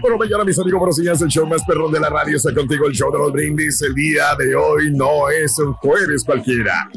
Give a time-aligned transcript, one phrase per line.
[0.00, 1.20] Por mañana, mis amigos, buenos días.
[1.20, 2.86] El show más perrón de la radio está contigo.
[2.86, 3.82] El show de los brindis.
[3.82, 6.88] El día de hoy no es un jueves cualquiera.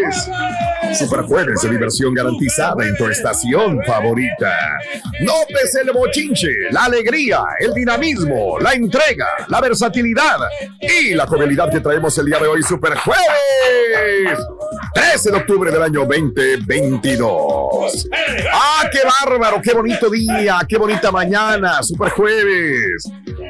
[0.00, 4.56] Es Super Jueves de diversión garantizada en tu estación favorita.
[5.20, 10.38] Notes el bochinche, la alegría, el dinamismo, la entrega, la versatilidad
[10.80, 12.62] y la jovialidad que traemos el día de hoy.
[12.62, 14.38] Super Jueves.
[14.94, 18.08] 13 de octubre del año 2022.
[18.52, 19.60] ¡Ah, qué bárbaro!
[19.60, 20.60] ¡Qué bonito día!
[20.68, 21.82] ¡Qué bonita mañana!
[21.82, 23.04] ¡Super jueves!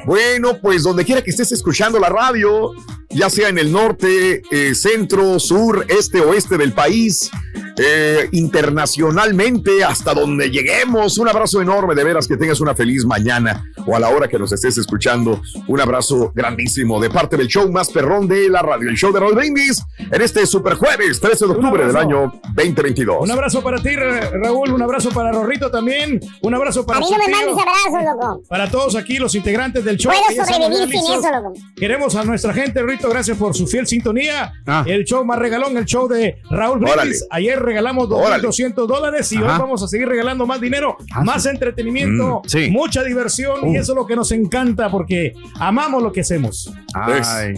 [0.07, 2.73] Bueno, pues donde quiera que estés escuchando la radio,
[3.11, 7.31] ya sea en el norte, eh, centro, sur, este, oeste del país,
[7.77, 11.19] eh, internacionalmente, hasta donde lleguemos.
[11.19, 14.39] Un abrazo enorme, de veras que tengas una feliz mañana o a la hora que
[14.39, 15.41] nos estés escuchando.
[15.67, 19.21] Un abrazo grandísimo de parte del show más perrón de la radio, el show de
[19.21, 23.19] Roll Brindis, en este super jueves, 13 de octubre del año 2022.
[23.23, 24.73] Un abrazo para ti, Ra- Raúl.
[24.73, 26.21] Un abrazo para Rorrito también.
[26.43, 27.37] Un abrazo para A mí su no me tío.
[27.37, 28.43] mandes abrazos, loco.
[28.49, 30.13] Para todos aquí, los integrantes del show.
[30.13, 31.53] Puedo sobrevivir sin eso, loco.
[31.77, 34.53] Queremos a nuestra gente, Rito, gracias por su fiel sintonía.
[34.67, 34.85] Ah.
[34.87, 36.95] El show más regalón, el show de Raúl Brindis.
[36.95, 37.17] Órale.
[37.31, 38.43] Ayer regalamos Órale.
[38.47, 41.49] 2.200 dólares y hoy vamos a seguir regalando más dinero, Ah, más sí.
[41.49, 42.71] entretenimiento, Mm, sí.
[42.71, 46.73] mucha diversión y eso es lo que nos encanta porque amamos lo que hacemos.
[46.95, 47.55] Ay.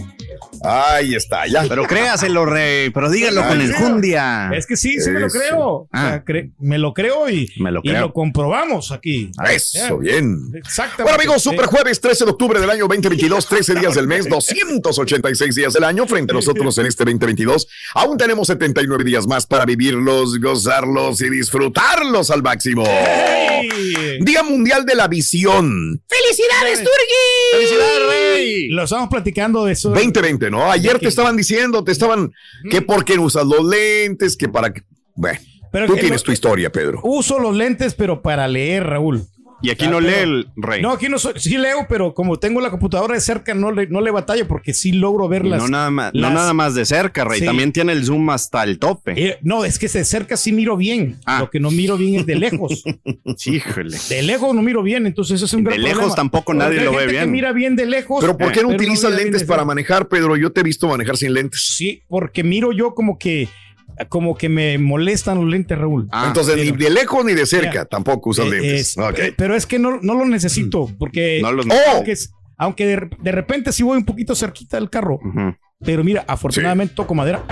[0.63, 1.65] Ahí está, ya.
[1.69, 2.91] Pero créaselo, rey.
[2.91, 4.51] Pero dígalo con enjundia.
[4.55, 5.59] Es que sí, sí me lo creo.
[5.61, 6.25] O sea, Ah.
[6.25, 8.01] cre- me lo creo y, Me lo y creo.
[8.01, 9.31] lo comprobamos aquí.
[9.53, 10.51] Eso, bien.
[10.55, 11.03] Exactamente.
[11.03, 15.55] Bueno, amigos, super jueves 13 de octubre del año 2022, 13 días del mes, 286
[15.55, 17.69] días del año frente a nosotros en este 2022.
[17.95, 19.65] Aún tenemos 79 días más para
[20.01, 22.85] vivirlos, gozarlos y disfrutarlos al máximo.
[22.87, 23.69] ¡Ey!
[24.21, 26.03] Día Mundial de la Visión.
[26.09, 27.53] ¡Felicidades, Turgui!
[27.53, 28.69] ¡Felicidades, rey!
[28.69, 29.91] Lo estamos platicando de eso.
[29.91, 30.71] 2020, ¿no?
[30.71, 32.33] Ayer te que- estaban diciendo, te estaban,
[32.71, 34.83] que por qué no usas los lentes, que para qué.
[35.15, 35.39] Bueno,
[35.73, 37.01] Pero tú que tienes lo- tu historia, Pedro.
[37.03, 39.25] Uso los lentes, pero para leer, Raúl.
[39.63, 40.83] Y aquí no pero- lee el rey.
[40.83, 43.87] No, aquí no soy, sí leo, pero como tengo la computadora de cerca, no le,
[43.87, 45.63] no le batallo porque sí logro ver las.
[45.63, 47.41] no, nada más, no nada más de cerca, rey.
[47.41, 47.47] Sí.
[47.47, 49.15] También tiene el zoom hasta el tope.
[49.17, 51.17] Eh, no, es que de cerca sí miro bien.
[51.25, 51.41] Ah.
[51.41, 52.85] Lo que no miro bien es de lejos.
[53.47, 53.97] Híjole.
[54.09, 56.17] De lejos no miro bien, entonces eso es un De gran lejos problema.
[56.17, 57.33] tampoco nadie lo ve gente que bien.
[57.33, 58.19] mira bien de lejos.
[58.21, 60.37] Pero ¿por qué no pero utilizas bien lentes de para manejar, Pedro?
[60.37, 61.65] Yo te he visto manejar sin lentes.
[61.77, 63.49] Sí, porque miro yo como que
[64.09, 66.09] como que me molestan los lentes, Raúl.
[66.13, 68.81] Ah, Entonces, pero- ni de lejos ni de cerca, Mira, tampoco usas Eh, lentes.
[68.81, 69.19] es- Ok.
[69.19, 71.73] eh, Pero es que no, no lo necesito, porque No los- ¡Oh!
[71.95, 75.55] aunque, es- aunque de, de repente sí voy un poquito cerquita del carro, Ujú.
[75.85, 77.45] pero mira, afortunadamente toco madera,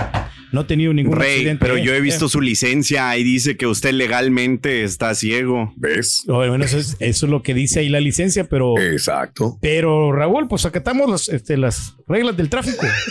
[0.51, 1.59] no he tenido ningún Rey, accidente.
[1.65, 1.83] pero eh.
[1.83, 5.73] yo he visto Eh, su licencia y dice que usted legalmente está ciego.
[5.75, 6.23] ¿Ves?
[6.27, 9.57] bueno, eso es, eso es lo que dice ahí la licencia, pero, Exacto.
[9.61, 12.85] pero Raúl, pues acatamos las, este, las reglas del tráfico.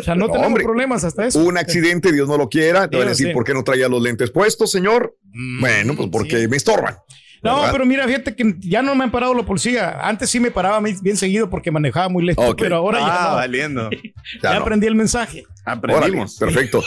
[0.00, 0.64] O sea, no, No, tenemos hombre.
[0.64, 1.38] problemas hasta eso.
[1.44, 2.88] Un accidente, Dios no lo quiera.
[2.88, 3.32] Te van a decir, sí.
[3.32, 5.16] ¿por qué no traía los lentes puestos, señor?
[5.32, 6.48] Mm, Bueno, pues porque sí.
[6.48, 6.96] me estorban.
[7.42, 7.72] No, ¿verdad?
[7.72, 9.98] pero mira, fíjate que ya no me han parado la policía.
[10.06, 13.34] Antes sí me paraba muy- bien seguido porque manejaba muy lento, pero ahora ya no.
[13.36, 13.90] valiendo.
[13.90, 13.98] Ya
[14.42, 14.60] Ya no.
[14.60, 15.44] aprendí el mensaje.
[15.64, 16.40] Aprendimos.
[16.40, 16.82] Órale, perfecto.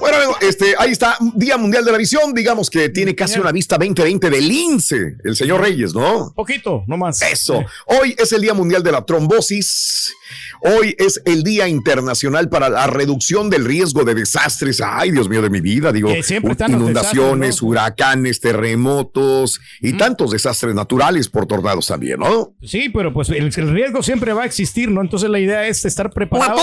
[0.00, 2.34] bueno, amigo, este, ahí está, Día Mundial de la Visión.
[2.34, 6.32] Digamos que tiene casi una vista 2020 del INSE, el señor Reyes, ¿no?
[6.34, 7.22] Poquito, no más.
[7.22, 7.64] Eso.
[7.86, 10.12] Hoy es el Día Mundial de la Trombosis.
[10.60, 14.80] Hoy es el Día Internacional para la Reducción del Riesgo de Desastres.
[14.84, 15.92] Ay, Dios mío de mi vida.
[15.92, 22.20] Digo, Que siempre están los inundaciones, huracanes, terremotos y tantos desastres naturales por tornados también,
[22.20, 22.54] ¿no?
[22.62, 25.00] Sí, pero pues el, el riesgo siempre va a existir, ¿no?
[25.00, 26.56] Entonces la idea es estar preparados.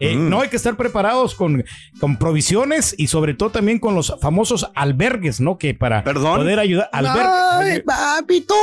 [0.00, 0.28] Eh, Mm.
[0.30, 1.64] No hay que estar preparados con,
[2.00, 5.58] con provisiones y sobre todo también con los famosos albergues, ¿no?
[5.58, 6.38] Que para ¿Perdón?
[6.38, 8.54] poder ayudar, albergues, papito.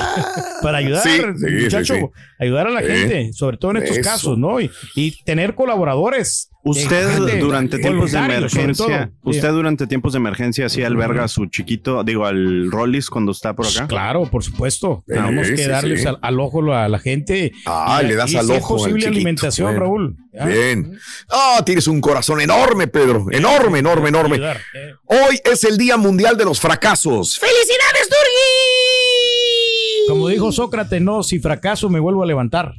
[0.62, 2.06] para ayudar, Sí, sí, muchacho, sí, sí.
[2.38, 4.08] ayudar a la gente, sobre todo en estos Eso.
[4.08, 4.60] casos, ¿no?
[4.60, 6.50] Y, y tener colaboradores.
[6.68, 12.02] Usted durante tiempos de emergencia, usted durante tiempos de emergencia sí alberga a su chiquito,
[12.02, 13.86] digo al Rollis cuando está por acá.
[13.86, 15.04] Claro, por supuesto.
[15.06, 16.08] Sí, Tenemos que darles sí.
[16.08, 17.52] Al, al ojo a la gente.
[17.66, 19.16] Ah, Y- le das y al si es ojo al posible chiquito.
[19.16, 19.80] alimentación, Bueno.
[19.80, 20.16] Raúl.
[20.32, 20.44] ¿ya?
[20.46, 20.98] Bien.
[21.30, 23.26] Ah, tienes un corazón enorme, Pedro.
[23.30, 24.34] Enorme, enorme, enorme.
[24.34, 24.92] Ayudar, eh.
[25.04, 27.38] Hoy es el Día Mundial de los Fracasos.
[27.38, 30.08] ¡Felicidades, Turgi!
[30.08, 32.72] Como dijo Sócrates, no, si fracaso me vuelvo a levantar.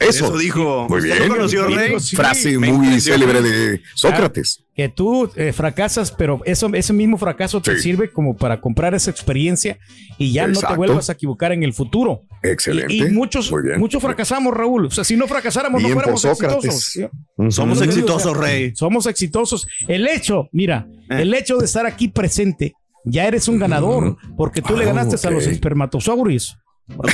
[0.00, 0.26] Eso.
[0.26, 0.86] Eso dijo.
[0.88, 1.28] Muy ¿Usted bien.
[1.28, 2.00] lo conoció, Rey?
[2.00, 4.64] Sí, Frase muy célebre de Sócrates.
[4.74, 7.82] Que tú eh, fracasas, pero eso, ese mismo fracaso te Sí.
[7.82, 9.78] sirve como para comprar esa experiencia
[10.18, 12.22] y ya no te vuelvas a equivocar en el futuro.
[12.42, 12.94] Excelente.
[12.94, 13.78] Y, y muchos, Muy bien.
[13.78, 14.86] muchos fracasamos, Raúl.
[14.86, 16.64] O sea, si no fracasáramos, Bien no fuéramos Sócrates.
[16.64, 17.54] exitosos.
[17.54, 18.72] Somos Sí, exitosos, o sea, Rey.
[18.74, 19.66] Somos exitosos.
[19.86, 21.22] El hecho, mira, Eh.
[21.22, 22.72] el hecho de estar aquí presente,
[23.04, 26.56] ya eres un ganador, porque tú le Ah, ganaste a los espermatosaurios.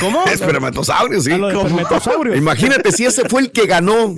[0.01, 0.25] ¿Cómo?
[0.33, 1.33] Espermatosaurios, sí.
[1.33, 1.67] A los ¿Cómo?
[1.69, 2.37] espermatosaurios.
[2.37, 4.15] Imagínate si ese fue el que ganó.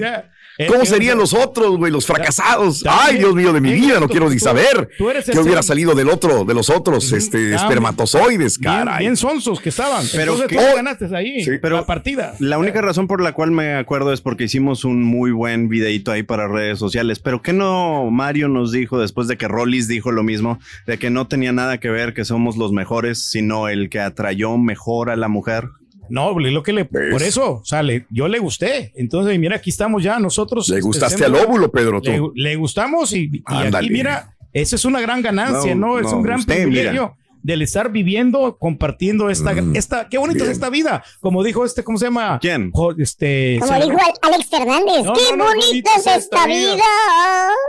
[0.58, 1.92] Eh, ¿Cómo serían los otros, güey?
[1.92, 2.84] Los fracasados.
[2.88, 5.62] Ay, Dios mío de mi vida, no quiero ni saber tú eres el qué hubiera
[5.62, 8.98] salido del otro, de los otros, este, espermatozoides, Bien, caray.
[9.00, 10.04] bien sonsos que estaban.
[10.12, 11.44] Pero que- tú Oh, ganaste ahí.
[11.62, 12.34] Pero- la partida.
[12.40, 16.10] La única razón por la cual me acuerdo es porque hicimos un muy buen videito
[16.10, 17.20] ahí para redes sociales.
[17.20, 20.58] Pero ¿qué no Mario nos dijo después de que Rollis dijo lo mismo?
[20.86, 24.58] De que no tenía nada que ver que somos los mejores, sino el que atrayó
[24.58, 25.68] mejor a la mujer.
[26.10, 27.10] No, es lo que le, ¿Ves?
[27.12, 28.92] por eso, o sea, le- yo le gusté.
[28.96, 30.68] Entonces, mira, aquí estamos ya nosotros.
[30.68, 32.32] Le este, gustaste al óvulo, Pedro, tú.
[32.34, 35.98] Le, le gustamos y, aquí, mira, esa es una gran ganancia, No, ¿no?
[35.98, 39.76] Es no, un gran usted, privilegio del estar viviendo, compartiendo esta, Mm.
[39.76, 40.50] esta, qué bonita Bien.
[40.50, 41.04] es esta vida.
[41.20, 42.38] Como dijo este, ¿cómo se llama?
[42.40, 42.70] ¿Quién?
[42.72, 45.04] Jo- Este, Como dijo Alex Fernández.
[45.04, 46.82] No, ¡Qué no, no, bonita es esta vida!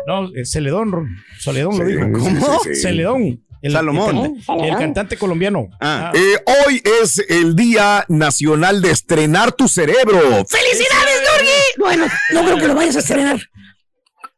[0.07, 1.07] no, eh, Celedón,
[1.39, 2.03] Soledón lo dijo.
[2.05, 2.59] sí, ¿Cómo?
[2.63, 2.81] sí, sí.
[2.81, 3.43] Celedón.
[3.61, 4.15] El, Salomón.
[4.15, 5.69] El, cantante- el cantante colombiano.
[5.81, 6.11] Ah.
[6.15, 6.35] Eh,
[6.67, 10.19] hoy es el Día Nacional de Estrenar tu Cerebro.
[10.47, 11.49] ¡Felicidades, Dorgui!
[11.77, 13.39] Bueno, no creo que lo vayas a estrenar.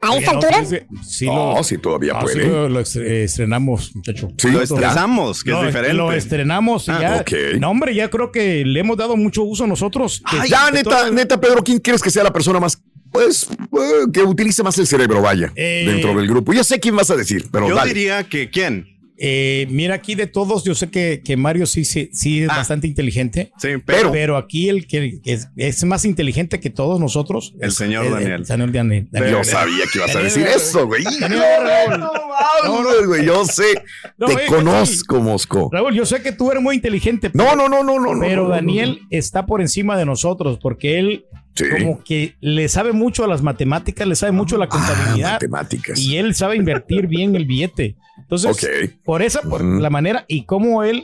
[0.04, 0.66] ¿A esta No, altura?
[0.66, 0.78] sí,
[1.08, 2.70] sí No, lo- si todavía Ah, sí puede.
[2.70, 4.30] lo, eh, estrenamos, muchacho.
[4.36, 4.64] Sí, Lo ya.
[4.64, 5.94] estresamos, que Lo- es diferente.
[5.96, 7.60] Lo estrenamos y Ah, ya.
[7.60, 10.24] No, hombre, ya creo que le hemos dado mucho uso nosotros.
[10.28, 12.82] Que- ya, que neta, todo- neta, Pedro, ¿quién quieres que sea la persona más,
[13.12, 16.52] pues, eh, que utilice más el cerebro, vaya, Eh, dentro del grupo?
[16.52, 17.94] Ya sé quién vas a decir, pero Yo dale.
[17.94, 18.88] diría que ¿quién?
[19.24, 22.58] Eh, mira, aquí de todos, yo sé que, que Mario sí, sí, sí es Ah.
[22.58, 23.52] bastante inteligente.
[23.60, 27.54] Sí, Pero, pero, aquí el que es, es más inteligente que todos nosotros.
[27.62, 28.32] El es- señor es- Daniel.
[28.32, 29.08] El señor Daniel.
[29.12, 29.32] Daniel.
[29.34, 31.04] Yo sabía que ibas a decir eso, güey.
[31.04, 33.84] No, no, no, güey, yo sé.
[34.18, 35.70] No, Te es que conozco, Mosco.
[35.72, 37.30] Raúl, yo sé que tú eres muy inteligente.
[37.34, 38.16] No, no, no, no, no.
[38.16, 41.66] no, Pero no, no, Daniel está por encima de nosotros porque él Sí.
[41.70, 45.32] como que le sabe mucho a las matemáticas, le sabe mucho a la Ah, contabilidad
[45.34, 46.00] matemáticas.
[46.00, 47.96] y él sabe invertir bien el billete.
[48.18, 51.04] Entonces, por esa, por la manera y cómo él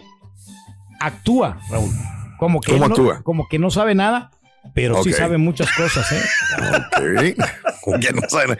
[1.00, 1.90] actúa, Raúl.
[2.40, 3.22] Como que, ¿Cómo él no, actúa?
[3.24, 4.32] como que no sabe nada,
[4.78, 6.22] pero sí sabe muchas cosas, ¿eh?
[7.82, 7.96] Ok.
[8.14, 8.58] No sabe.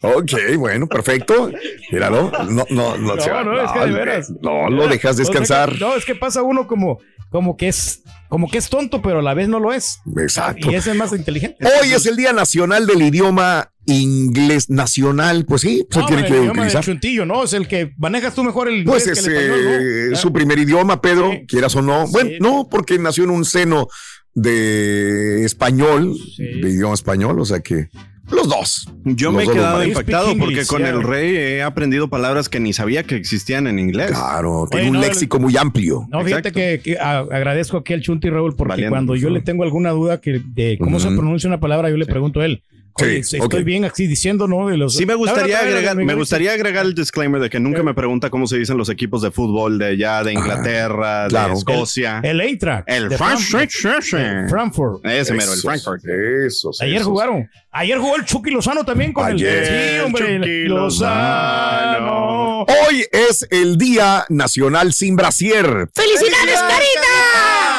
[0.00, 1.50] Ok, bueno, perfecto.
[1.92, 2.32] Míralo.
[2.48, 3.14] No, no, no.
[3.14, 3.44] No, se va.
[3.44, 4.32] no, es que de veras.
[4.40, 5.78] No, lo dejas O sea que- descansar.
[5.80, 6.98] no, es que pasa uno como,
[7.30, 10.00] como que es, como que es tonto, pero a la vez no lo es.
[10.20, 10.70] Exacto.
[10.70, 11.58] Y ese es más inteligente.
[11.64, 15.44] Hoy es el Día Nacional del Idioma Inglés Nacional.
[15.46, 16.82] Pues sí, pues No, tiene el que idioma utilizar.
[16.84, 17.44] chuntillo, ¿no?
[17.44, 20.16] Es el que manejas tú mejor el Pues inglés es que el eh, español, ¿no?
[20.16, 21.46] su primer idioma, Pedro, Sí.
[21.46, 22.06] quieras o no.
[22.06, 22.12] Sí.
[22.12, 23.86] Bueno, no, porque nació en un seno
[24.34, 26.44] de español, Sí.
[26.60, 27.88] de idioma español, o sea que
[28.30, 28.88] los dos.
[29.04, 32.72] yo Los me he quedado impactado porque con el rey he aprendido palabras que ni
[32.72, 34.10] sabía que existían en inglés.
[34.12, 36.06] Claro, tiene un no, léxico muy amplio.
[36.10, 36.54] No, fíjate Exacto.
[36.54, 38.90] que, que a- agradezco aquí al Chunti Raúl porque Valiente.
[38.90, 42.06] cuando yo le tengo alguna duda que de cómo se pronuncia una palabra, yo le
[42.06, 42.62] pregunto a él.
[42.96, 44.68] Sí, estoy bien así diciendo, ¿no?
[44.68, 47.94] De los, Sí me gustaría agregar, me gustaría agregar el disclaimer de que nunca me
[47.94, 52.20] pregunta cómo se dicen los equipos de fútbol de allá, de Inglaterra, de Escocia.
[52.22, 52.84] El Eintracht.
[52.88, 53.70] El Frankfurt.
[53.70, 54.48] Frankfurt.
[54.50, 55.06] Frankfurt.
[55.06, 56.02] Ese mero, el Frankfurt.
[56.46, 57.08] Esos, Ayer esos.
[57.08, 57.48] jugaron.
[57.70, 59.62] Ayer jugó el Chucky Lozano también con Ayer.
[59.62, 59.66] el.
[59.66, 60.36] Sí, hombre.
[60.38, 62.62] Chucky Lozano.
[62.62, 65.88] Hoy es el Día Nacional sin brasier.
[65.94, 67.71] ¡Felicidades, Carita!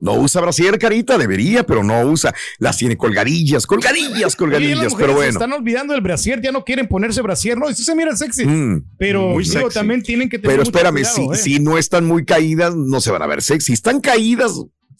[0.00, 2.32] No usa brasier, carita, debería, pero no usa.
[2.58, 5.30] Las tiene colgadillas, colgadillas, colgadillas, pero se bueno.
[5.30, 8.46] están olvidando del brasier, ya no quieren ponerse brasier, no, eso se mira sexy.
[8.46, 9.74] Mm, pero muy digo, sexy.
[9.74, 11.54] también tienen que tener pero espérame, cuidado, si, ¿eh?
[11.56, 13.66] si no están muy caídas, no se van a ver sexy.
[13.66, 14.52] Si están caídas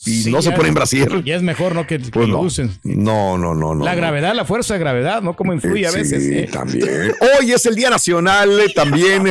[0.06, 1.86] y Sí, no se ponen brasier, Ya es mejor, ¿no?
[1.86, 2.40] Que, que pues no.
[2.40, 2.70] usen.
[2.82, 3.84] No, no, no, no.
[3.84, 3.96] la no.
[3.96, 5.34] gravedad, la fuerza de gravedad, ¿no?
[5.36, 6.24] Cómo influye a Sí, veces.
[6.24, 6.48] ¿eh?
[6.52, 7.12] también.
[7.38, 9.22] Hoy es el Día Nacional eh, también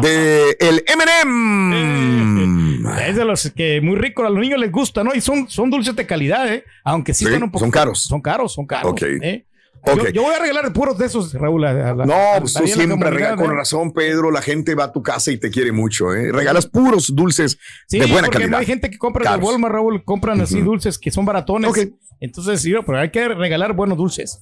[0.00, 2.61] de el M&M.
[3.08, 5.14] Es de los que muy ricos, a los niños les gusta, ¿no?
[5.14, 6.64] Y son, son dulces de calidad, ¿eh?
[6.84, 7.60] Aunque sí, Sí, están un poco.
[7.64, 8.02] son caros.
[8.04, 8.92] Son caros, son caros.
[8.92, 9.02] Ok.
[9.02, 9.46] ¿eh?
[9.84, 9.96] Ok.
[10.04, 11.64] Yo, yo voy a regalar puros de esos, Raúl.
[11.64, 14.30] a- a la- No, a- pues tú siempre regalas con razón, Pedro.
[14.30, 16.30] La gente va a tu casa y te quiere mucho, ¿eh?
[16.30, 17.58] Regalas puros dulces
[17.88, 18.60] Sí, de buena porque calidad.
[18.60, 19.42] hay gente que compra de.
[19.42, 21.68] Walmart, Raúl, compran así dulces que son baratones.
[21.70, 21.78] Ok.
[22.20, 24.40] Entonces, sí, pero hay que regalar buenos dulces.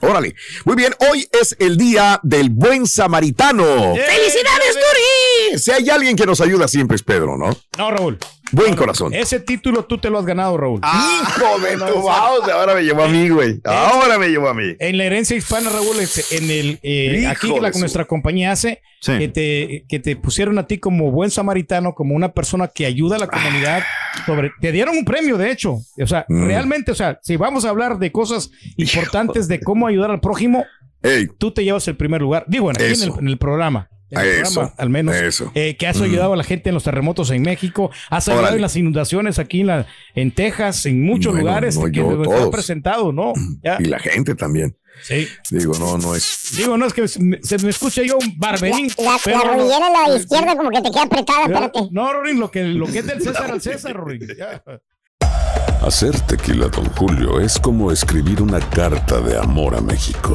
[0.00, 0.34] Órale.
[0.64, 3.64] Muy bien, hoy es el día del buen samaritano.
[3.64, 4.78] ¡Felicidades,
[5.56, 7.56] Si hay alguien que nos ayuda siempre es Pedro, ¿no?
[7.78, 8.18] No, Raúl.
[8.50, 9.12] Buen corazón.
[9.12, 10.80] Ese título tú te lo has ganado, Raúl.
[10.82, 13.60] Hijo de tu mouse, ahora me llevó a mí, güey.
[13.64, 14.74] Ahora me llevó a mí.
[14.78, 18.80] En la herencia hispana, Raúl, es- en el eh, aquí que la, nuestra compañía hace,
[19.02, 19.18] Sí.
[19.18, 23.16] que, te, que te pusieron a ti como buen samaritano, como una persona que ayuda
[23.16, 23.82] a la comunidad.
[24.24, 25.74] Sobre, te dieron un premio, de hecho.
[26.02, 26.46] O sea, Mm.
[26.46, 30.64] realmente, o sea, si vamos a hablar de cosas importantes de cómo ayudar al prójimo,
[31.02, 32.44] Ey, tú te llevas el primer lugar.
[32.48, 33.18] Digo, aquí en el, Eso.
[33.20, 33.88] en el programa.
[34.10, 35.14] En el Eso, programa, al menos.
[35.16, 35.52] eso.
[35.54, 38.56] eh, que has ayudado a la gente en los terremotos en México, has ayudado Órale.
[38.56, 42.10] en las inundaciones aquí en, la, en Texas, en muchos Bueno, lugares no, que yo,
[42.12, 42.50] nos han todos.
[42.50, 43.32] presentado, ¿no?
[43.62, 43.76] Ya.
[43.80, 44.76] y la gente también.
[45.02, 45.28] Sí.
[45.50, 46.54] Digo, no, no es.
[46.56, 48.90] Digo, no es que se me, se me escuche yo un barberín.
[48.98, 51.80] La, la pero no- rodillera a la izquierda como que te queda apretada, espérate.
[51.92, 54.26] No, Rorín, lo que, lo que es del César al César, Rorín.
[54.36, 54.62] Ya.
[55.86, 60.34] Hacer tequila, Don Julio, es como escribir una carta de amor a México.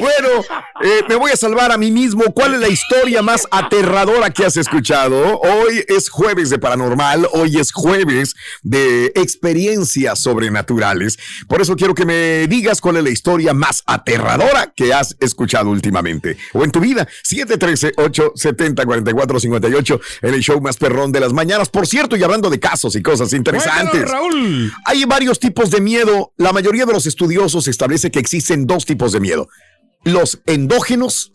[0.00, 0.28] Bueno,
[0.82, 2.22] eh, me voy a salvar a mí mismo.
[2.34, 5.40] ¿Cuál es la historia más aterradora que has escuchado?
[5.40, 11.18] Hoy es jueves de paranormal, hoy es jueves de experiencias sobrenaturales.
[11.48, 15.70] Por eso quiero que me digas cuál es la historia más aterradora que has escuchado
[15.70, 17.08] últimamente o en tu vida.
[17.24, 21.70] 713-870-4458 en el show más perrón de las mañanas.
[21.70, 24.06] Por cierto, y hablando de casos y cosas interesantes.
[24.08, 24.70] Raúl.
[24.84, 26.32] Hay varios tipos de miedo.
[26.36, 29.48] La mayoría de los estudiosos establece que existen dos tipos de miedo.
[30.04, 31.32] Los endógenos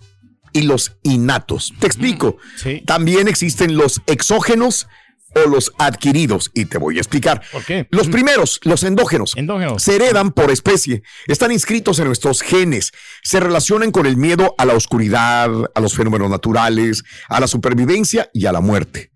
[0.54, 1.74] y los innatos.
[1.80, 2.38] Te explico.
[2.56, 2.82] Sí.
[2.86, 4.88] También existen los exógenos
[5.36, 6.50] o los adquiridos.
[6.54, 7.42] Y te voy a explicar.
[7.52, 7.88] ¿Por qué?
[7.92, 9.84] Los primeros, los endógenos, Endógenos.
[9.84, 11.04] se heredan por especie.
[11.28, 12.92] Están inscritos en nuestros genes.
[13.24, 18.30] Se relacionan con el miedo a la oscuridad, a los fenómenos naturales, a la supervivencia
[18.34, 19.12] y a la muerte.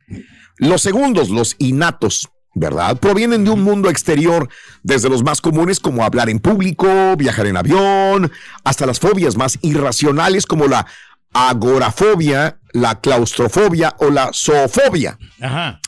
[0.57, 2.97] Los segundos, los innatos, ¿verdad?
[2.97, 4.49] Provienen de un mundo exterior,
[4.83, 8.31] desde los más comunes como hablar en público, viajar en avión,
[8.63, 10.85] hasta las fobias más irracionales como la
[11.33, 15.17] agorafobia, la claustrofobia o la zoofobia.
[15.41, 15.79] Ajá.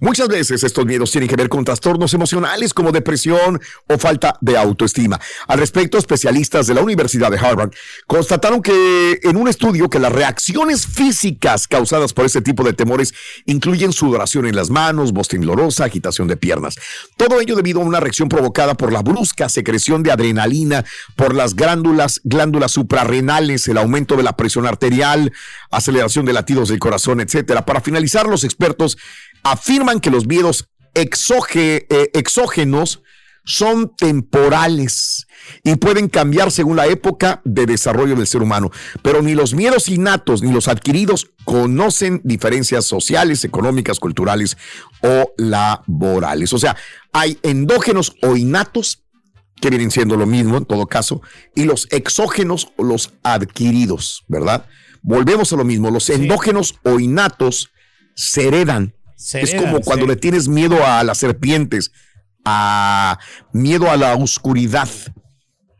[0.00, 4.56] Muchas veces estos miedos tienen que ver con trastornos emocionales como depresión o falta de
[4.56, 5.20] autoestima.
[5.46, 7.70] Al respecto, especialistas de la Universidad de Harvard
[8.06, 13.14] constataron que en un estudio que las reacciones físicas causadas por este tipo de temores
[13.46, 16.76] incluyen sudoración en las manos, voz temblorosa, agitación de piernas.
[17.16, 20.84] Todo ello debido a una reacción provocada por la brusca secreción de adrenalina
[21.16, 25.32] por las glándulas, glándulas suprarrenales, el aumento de la presión arterial,
[25.70, 27.64] aceleración de latidos del corazón, etcétera.
[27.64, 28.98] Para finalizar, los expertos
[29.44, 33.02] afirman que los miedos exoge- eh, exógenos
[33.46, 35.26] son temporales
[35.62, 38.70] y pueden cambiar según la época de desarrollo del ser humano.
[39.02, 44.56] Pero ni los miedos innatos ni los adquiridos conocen diferencias sociales, económicas, culturales
[45.02, 46.54] o laborales.
[46.54, 46.74] O sea,
[47.12, 49.02] hay endógenos o innatos
[49.60, 51.22] que vienen siendo lo mismo en todo caso,
[51.54, 54.66] y los exógenos o los adquiridos, ¿verdad?
[55.02, 57.70] Volvemos a lo mismo, los endógenos o innatos
[58.14, 58.94] se heredan.
[59.16, 61.92] Es como cuando le tienes miedo a las serpientes,
[62.44, 63.18] a
[63.52, 64.88] miedo a la oscuridad,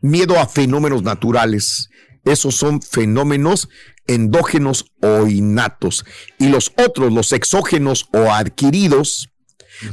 [0.01, 1.89] miedo a fenómenos naturales.
[2.23, 3.69] Esos son fenómenos
[4.07, 6.05] endógenos o innatos.
[6.37, 9.29] Y los otros, los exógenos o adquiridos,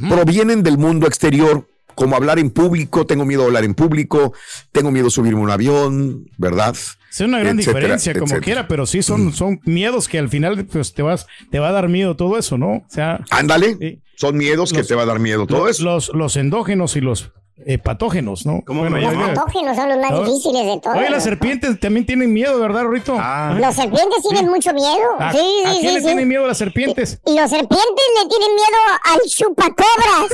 [0.09, 4.33] provienen del mundo exterior, como hablar en público, tengo miedo a hablar en público,
[4.71, 6.77] tengo miedo a subirme a un avión, ¿verdad?
[7.13, 8.45] Es una gran Etcétera, diferencia, como etcétera.
[8.45, 11.73] quiera, pero sí son, son miedos que al final pues, te, vas, te va a
[11.73, 12.69] dar miedo todo eso, ¿no?
[12.77, 15.85] O sea, Ándale, son miedos que Los- te va a dar miedo todo los, eso.
[15.85, 17.31] los, los endógenos y los
[17.67, 18.63] eh, patógenos, ¿no?
[18.67, 18.97] ¿Cómo llamo?
[18.99, 20.25] ya- Patógenos son los más ¿No?
[20.25, 20.97] difíciles de todos.
[20.97, 23.15] Oye, las serpientes también tienen miedo, ¿verdad, Rito?
[23.19, 23.55] Ah.
[23.61, 25.05] Los serpientes tienen mucho miedo.
[25.19, 26.07] ¿A, sí, a sí, quién sí, le sí.
[26.07, 27.21] tienen miedo a las serpientes?
[27.27, 30.31] Y los serpientes le tienen miedo al chupacobras.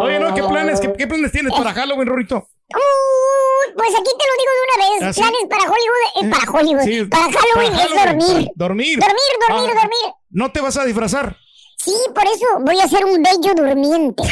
[0.00, 2.48] Oye, no, ¿qué planes, qué, qué planes tienes para Halloween, Rorito?
[2.70, 5.02] Pues aquí te lo digo de una vez.
[5.02, 5.20] ¿Ah, sí?
[5.20, 6.84] Planes para Hollywood, eh, para Hollywood.
[6.84, 8.50] Sí, para Halloween para es Halloween, dormir.
[8.54, 8.98] Dormir.
[8.98, 10.14] Dormir, dormir, Ah, dormir.
[10.30, 11.36] ¿No te vas a disfrazar?
[11.76, 14.22] Sí, por eso voy a ser un bello durmiente.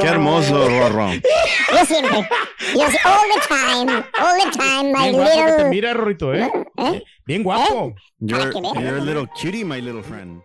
[0.00, 1.10] Qué hermoso, Rorro.
[1.12, 2.28] Yo siempre.
[2.74, 4.04] Yo sí- all the time.
[4.18, 5.68] All the time, my Bien guapo que te little.
[5.70, 6.50] mira, Rorito, ¿eh?
[7.26, 7.94] Bien guapo.
[8.20, 8.74] You're, que veas.
[8.74, 10.42] you're a little cutie, my little friend.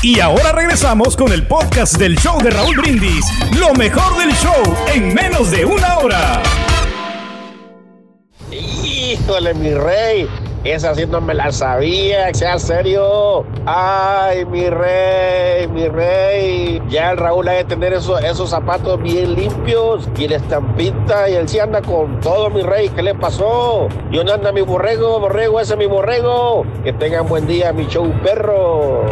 [0.00, 3.26] Y ahora regresamos con el podcast del show de Raúl Brindis.
[3.58, 6.40] Lo mejor del show en menos de una hora.
[8.52, 10.28] Híjole, mi rey.
[10.64, 13.44] Esa sí no me la sabía, sea serio.
[13.64, 16.82] Ay, mi rey, mi rey.
[16.88, 21.30] Ya el Raúl ha de tener esos, esos zapatos bien limpios y la estampita.
[21.30, 22.88] Y él sí anda con todo, mi rey.
[22.88, 23.88] ¿Qué le pasó?
[24.10, 25.20] ¿Y dónde anda mi borrego?
[25.20, 26.64] Borrego, ese es mi borrego.
[26.82, 29.06] Que tengan buen día, mi show perro.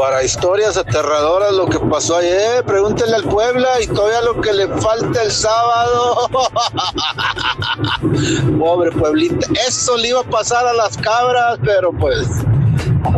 [0.00, 4.66] Para historias aterradoras lo que pasó ayer, pregúntenle al Puebla y todavía lo que le
[4.80, 6.26] falta el sábado.
[8.58, 12.26] Pobre Pueblita, eso le iba a pasar a las cabras, pero pues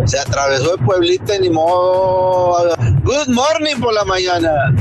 [0.07, 2.75] se atravesó el Pueblita ni modo.
[3.05, 4.75] Good morning por la mañana.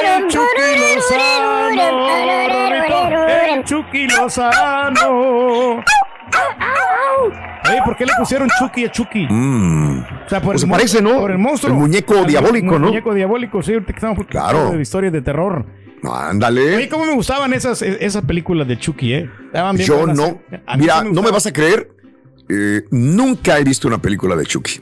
[0.00, 2.08] El Chucky Lozano,
[3.52, 5.82] el Chucky Lozano.
[7.68, 9.26] Oye, ¿por qué le pusieron Chucky a Chucky?
[9.28, 9.98] Mm.
[10.26, 11.18] O sea, por Pues se mon- parece, ¿no?
[11.20, 11.72] Por el monstruo.
[11.74, 12.86] El muñeco El mu- diabólico, el ¿no?
[12.88, 14.70] muñeco diabólico, sí, ahorita que estamos Claro.
[14.72, 15.64] de historias de terror.
[16.02, 16.76] Ándale.
[16.76, 19.30] Oye, cómo me gustaban esas, esas películas de Chucky, ¿eh?
[19.46, 20.40] Estaban bien Yo no.
[20.78, 21.90] Mira, no me vas a creer.
[22.48, 24.80] eh, nunca he visto una película de Chucky.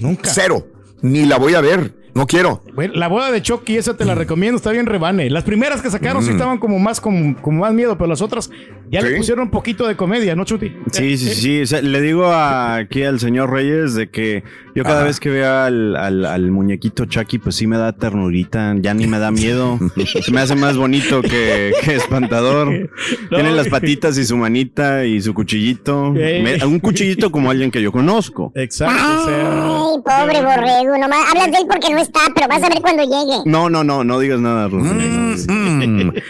[0.00, 0.30] Nunca.
[0.30, 0.66] Cero.
[1.00, 1.92] Ni la voy a ver.
[2.14, 2.62] No quiero.
[2.74, 5.30] Bueno, la boda de Chucky, esa te la recomiendo, está bien rebane.
[5.30, 6.32] Las primeras que sacaron sí Mm.
[6.32, 8.50] estaban como más, como, como más miedo, pero las otras
[8.90, 10.72] ya le pusieron un poquito de comedia, ¿no, Chuti?
[10.90, 11.62] Sí, sí, sí.
[11.62, 14.44] O sea, le digo a- aquí al señor Reyes de que
[14.74, 18.74] yo cada vez que veo al, al- al muñequito Chucky, pues sí me da ternurita,
[18.78, 19.78] ya ni me da miedo.
[20.22, 22.90] Se me hace más bonito que, que espantador.
[23.30, 26.12] Tiene las patitas y su manita y su cuchillito.
[26.12, 28.52] Me- un cuchillito como alguien que yo conozco.
[28.54, 28.94] Exacto.
[29.02, 30.98] Ay, pobre borrego.
[30.98, 33.38] Nomás hablas de él porque no está, pero vas a ver cuando llegue.
[33.46, 35.08] No, no, no, no digas nada, Rogelio.
[35.48, 36.12] Mm.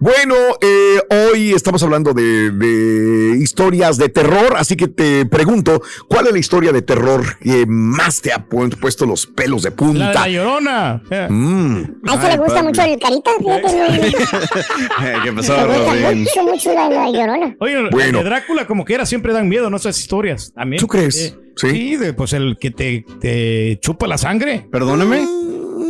[0.00, 0.98] Bueno, eh,
[1.32, 6.38] hoy estamos hablando de, de historias de terror, así que te pregunto, ¿cuál es la
[6.38, 10.12] historia de terror que más te ha pu- puesto los pelos de La de punta?
[10.12, 11.02] la llorona.
[11.28, 11.82] Mm.
[12.08, 13.68] A ese le gusta mucho el carita, fíjate.
[15.22, 15.64] ¿Qué Le pasó, gusta
[15.94, 16.20] Rodrín?
[16.24, 17.56] mucho, mucho la, la llorona.
[17.60, 18.18] Oye, Bueno.
[18.18, 19.76] de Drácula, como quiera, siempre dan miedo, ¿no?
[19.76, 20.52] Esas historias.
[20.54, 20.80] También.
[20.80, 21.16] ¿Tú crees?
[21.16, 21.70] Eh, Sí.
[21.70, 24.66] Sí, de, pues el que te, te chupa la sangre.
[24.70, 25.24] Perdóname.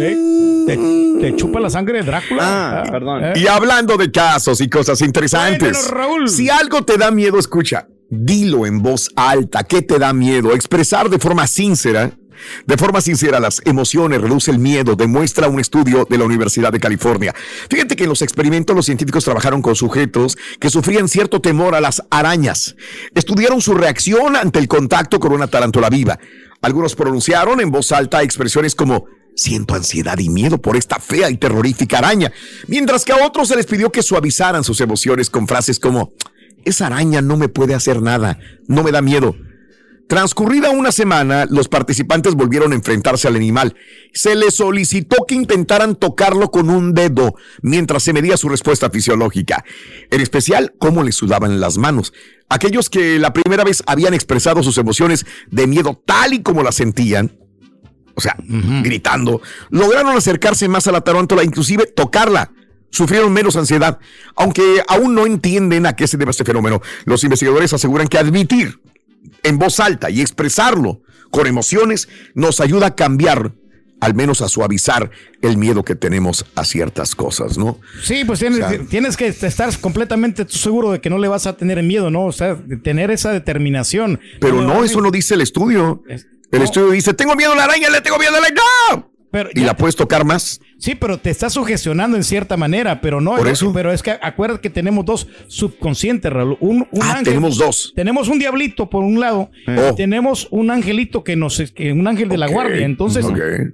[0.01, 0.65] ¿Eh?
[0.67, 0.77] Te,
[1.21, 2.43] te chupa la sangre de Drácula.
[2.43, 3.25] Ah, Ah, perdón.
[3.25, 3.33] ¿eh?
[3.37, 6.29] Y hablando de casos y cosas interesantes, Cuéntanos, Raúl.
[6.29, 10.55] si algo te da miedo, escucha, dilo en voz alta, ¿qué te da miedo?
[10.55, 12.13] Expresar de forma sincera.
[12.67, 16.81] De forma sincera, las emociones reduce el miedo, demuestra un estudio de la Universidad de
[16.81, 17.35] California.
[17.71, 21.81] Fíjate que en los experimentos los científicos trabajaron con sujetos que sufrían cierto temor a
[21.81, 22.77] las arañas.
[23.15, 26.19] Estudiaron su reacción ante el contacto con una tarántula viva.
[26.61, 29.07] Algunos pronunciaron en voz alta expresiones como
[29.39, 32.33] Siento ansiedad y miedo por esta fea y terrorífica araña,
[32.67, 36.13] mientras que a otros se les pidió que suavizaran sus emociones con frases como,
[36.65, 39.37] esa araña no me puede hacer nada, no me da miedo.
[40.09, 43.77] Transcurrida una semana, los participantes volvieron a enfrentarse al animal.
[44.15, 49.67] Se les solicitó que intentaran tocarlo con un dedo mientras se medía su respuesta fisiológica.
[50.11, 52.15] En especial, cómo les sudaban las manos.
[52.49, 56.77] Aquellos que la primera vez habían expresado sus emociones de miedo tal y como las
[56.77, 57.39] sentían,
[58.15, 58.35] o sea,
[58.83, 62.51] gritando, lograron acercarse más a la tarántula, inclusive tocarla.
[62.91, 63.99] Sufrieron menos ansiedad,
[64.35, 66.81] aunque aún no entienden a qué se debe este fenómeno.
[67.05, 68.81] Los investigadores aseguran que admitir
[69.43, 73.53] en voz alta y expresarlo con emociones nos ayuda a cambiar
[74.01, 75.11] al menos a suavizar
[75.43, 77.81] el miedo que tenemos a ciertas cosas, ¿no?
[78.03, 81.49] Sí, pues tienes, O sea- tienes que estar completamente seguro de que no le vas
[81.49, 82.27] a tener miedo, ¿no?
[82.27, 84.21] O sea, de tener esa determinación.
[84.41, 86.03] Pero no, eso no dice el estudio.
[86.09, 86.25] El
[86.61, 86.65] no.
[86.65, 89.08] estudio dice, tengo miedo a la araña, le tengo miedo a la ¡No!
[89.31, 90.61] Pero y la puedes tocar más.
[90.79, 93.37] Sí, pero te está sugestionando en cierta manera, pero no.
[93.37, 93.73] Por eso.
[93.75, 96.57] Pero es que acuérdate que tenemos dos subconscientes, Raúl.
[96.61, 97.93] Un, un Ah, ángel- tenemos dos.
[97.95, 99.91] Tenemos un diablito por un lado, Oh.
[99.93, 102.87] y tenemos un angelito que nos, que un ángel de la guardia.
[102.87, 103.27] Entonces,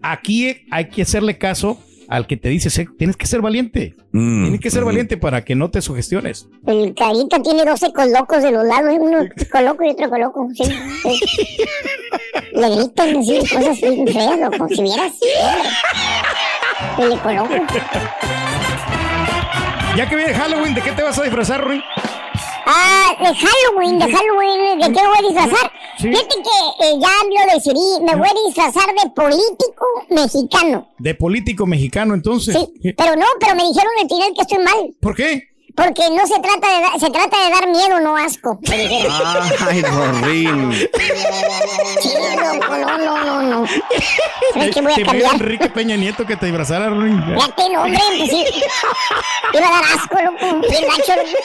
[0.03, 3.95] aquí hay que hacerle caso al que te dice, "Sé- tienes que ser valiente.
[4.13, 4.87] Mm, Tienes que ser mm.
[4.87, 6.49] valiente para que no te sugestiones.
[6.67, 9.19] El carita tiene 12 colocos de los lados, uno
[9.53, 10.49] coloco y otro coloco.
[10.55, 11.57] Sí, sí.
[12.53, 14.69] Le gritan así cosas bien feas, loco.
[14.69, 15.13] Si vieras.
[16.97, 17.09] hombre.
[17.09, 17.55] Le coloco.
[19.97, 21.81] Ya que viene Halloween, ¿de qué te vas a disfrazar, Rui?
[22.67, 25.73] Ah, de Halloween, de Halloween, ¿de qué me voy a disfrazar?
[25.99, 27.09] Fíjate que eh, ya
[27.47, 30.89] lo decidí, me voy a disfrazar de político mexicano.
[30.99, 32.57] De político mexicano, entonces.
[32.57, 34.95] Sí, pero no, pero me dijeron el final que estoy mal.
[35.01, 35.54] ¿Por qué?
[35.75, 38.61] Porque no se trata de dar, se trata de dar miedo, no asco.
[38.71, 40.73] Ay, Rorín.
[42.01, 43.67] Sí, loco, no, no, no, no.
[44.53, 45.35] ¿Sabes qué voy a Te cambiar?
[45.35, 47.11] Enrique Peña Nieto que te disfrazara, Rui.
[47.11, 48.45] Fíjate, no, hombre, pues sí.
[49.53, 50.61] Iba a dar asco, loco.
[50.69, 51.29] Bien gacho, loco.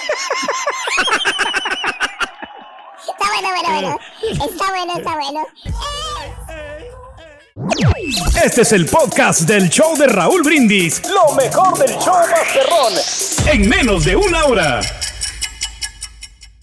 [3.09, 3.99] Está bueno, bueno, bueno.
[4.45, 5.47] Está bueno, está bueno.
[8.43, 11.01] Este es el podcast del show de Raúl Brindis.
[11.09, 12.93] Lo mejor del show Masterrón.
[13.51, 14.81] En menos de una hora.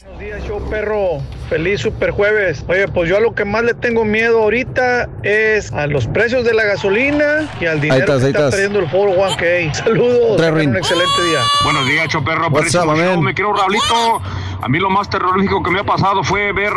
[0.02, 1.20] Buenos días, show perro.
[1.48, 2.64] Feliz super jueves.
[2.68, 6.44] Oye, pues yo a lo que más le tengo miedo ahorita es a los precios
[6.44, 8.54] de la gasolina y al dinero estás, que ahí está estás.
[8.60, 9.74] perdiendo el 401k.
[9.74, 10.36] Saludos.
[10.38, 11.38] Tengan un excelente día.
[11.64, 12.48] Buenos días, Choperro.
[12.48, 13.22] Up?
[13.22, 14.20] Me quiero Raulito.
[14.62, 16.72] A mí lo más terrorífico que me ha pasado fue ver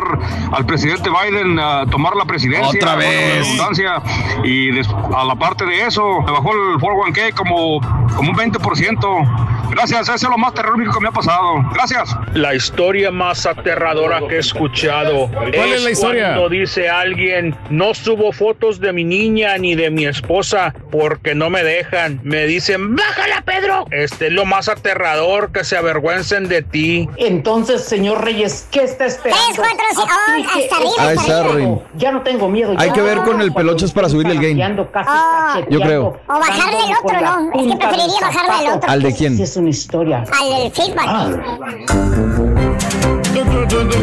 [0.51, 2.67] al presidente Biden ah, tomar la presidencia.
[2.67, 3.39] Otra vez.
[3.39, 4.01] redundancia.
[4.43, 7.79] Y des- a la parte de eso, me bajó el 401k como,
[8.15, 9.69] como un 20%.
[9.71, 11.55] Gracias, ese es lo más terrorífico que me ha pasado.
[11.73, 12.15] Gracias.
[12.33, 16.23] La historia más aterradora que he escuchado ¿Cuál es la historia?
[16.29, 21.49] cuando dice alguien no subo fotos de mi niña ni de mi esposa porque no
[21.49, 22.19] me dejan.
[22.23, 23.85] Me dicen bájala Pedro.
[23.91, 27.07] Este es lo más aterrador que se avergüencen de ti.
[27.17, 29.45] Entonces, señor Reyes, ¿qué está esperando?
[29.55, 29.85] Tres, cuatro,
[30.35, 31.53] cinco, oh, hasta arriba, está, método.
[31.55, 31.79] Rin.
[31.97, 32.73] Ya no tengo miedo.
[32.77, 32.93] Hay ya.
[32.93, 34.39] que ver con el pelochas para subirle el.
[34.39, 35.51] Cacheteando, casi Ah.
[35.53, 36.19] cacheteando, Yo creo.
[36.27, 37.51] O bajarle el otro, ¿no?
[37.53, 38.77] Es que preferiría bajarle el zapato.
[38.77, 38.89] otro.
[38.91, 39.37] ¿Al de quién?
[39.37, 40.23] Sí, es una historia.
[40.39, 42.58] Al del feedback.
[43.33, 43.99] 等等等等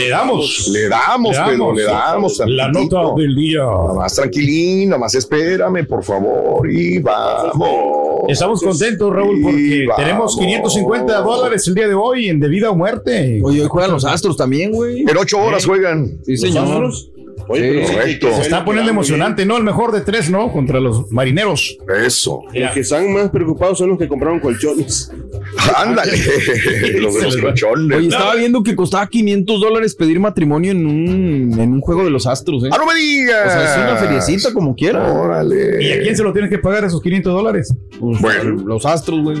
[0.00, 0.68] Le damos.
[0.72, 1.76] Le damos, Le pero damos.
[1.76, 2.38] le damos.
[2.46, 3.02] La tantito.
[3.02, 3.60] nota del día.
[3.60, 8.24] Nada más tranquilín, nada más espérame, por favor, y vamos.
[8.28, 10.38] Estamos contentos, Raúl, porque Y tenemos vamos.
[10.38, 13.40] 550 dólares el día de hoy en de vida o muerte.
[13.42, 15.00] Oye, hoy juegan los Astros también, güey.
[15.02, 16.18] En ocho horas juegan.
[16.24, 16.64] Sí, señor.
[16.64, 17.10] Astros?
[17.52, 18.28] Oye, correcto.
[18.36, 19.56] Se está poniendo emocionante, ¿no?
[19.56, 20.52] El mejor de tres, ¿no?
[20.52, 21.76] Contra los marineros.
[22.04, 22.42] Eso.
[22.54, 25.10] Los que están más preocupados son los que compraron colchones.
[25.76, 26.12] Ándale.
[27.00, 27.98] los de los colchones.
[27.98, 32.10] Oye, estaba viendo que costaba 500 dólares pedir matrimonio en un, en un juego de
[32.10, 32.68] los Astros, ¿eh?
[32.72, 33.46] ¡Ah, no me digas!
[33.46, 35.12] O sea, es una feriecita como quiera.
[35.12, 35.82] Órale.
[35.82, 37.74] ¿Y a quién se lo tienes que pagar esos 500 dólares?
[37.98, 38.62] Pues, Bueno.
[38.64, 39.38] Los Astros, güey.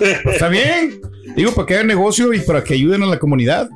[0.00, 1.00] Está bien.
[1.36, 3.68] Digo, para que hagan negocio y para que ayuden a la comunidad.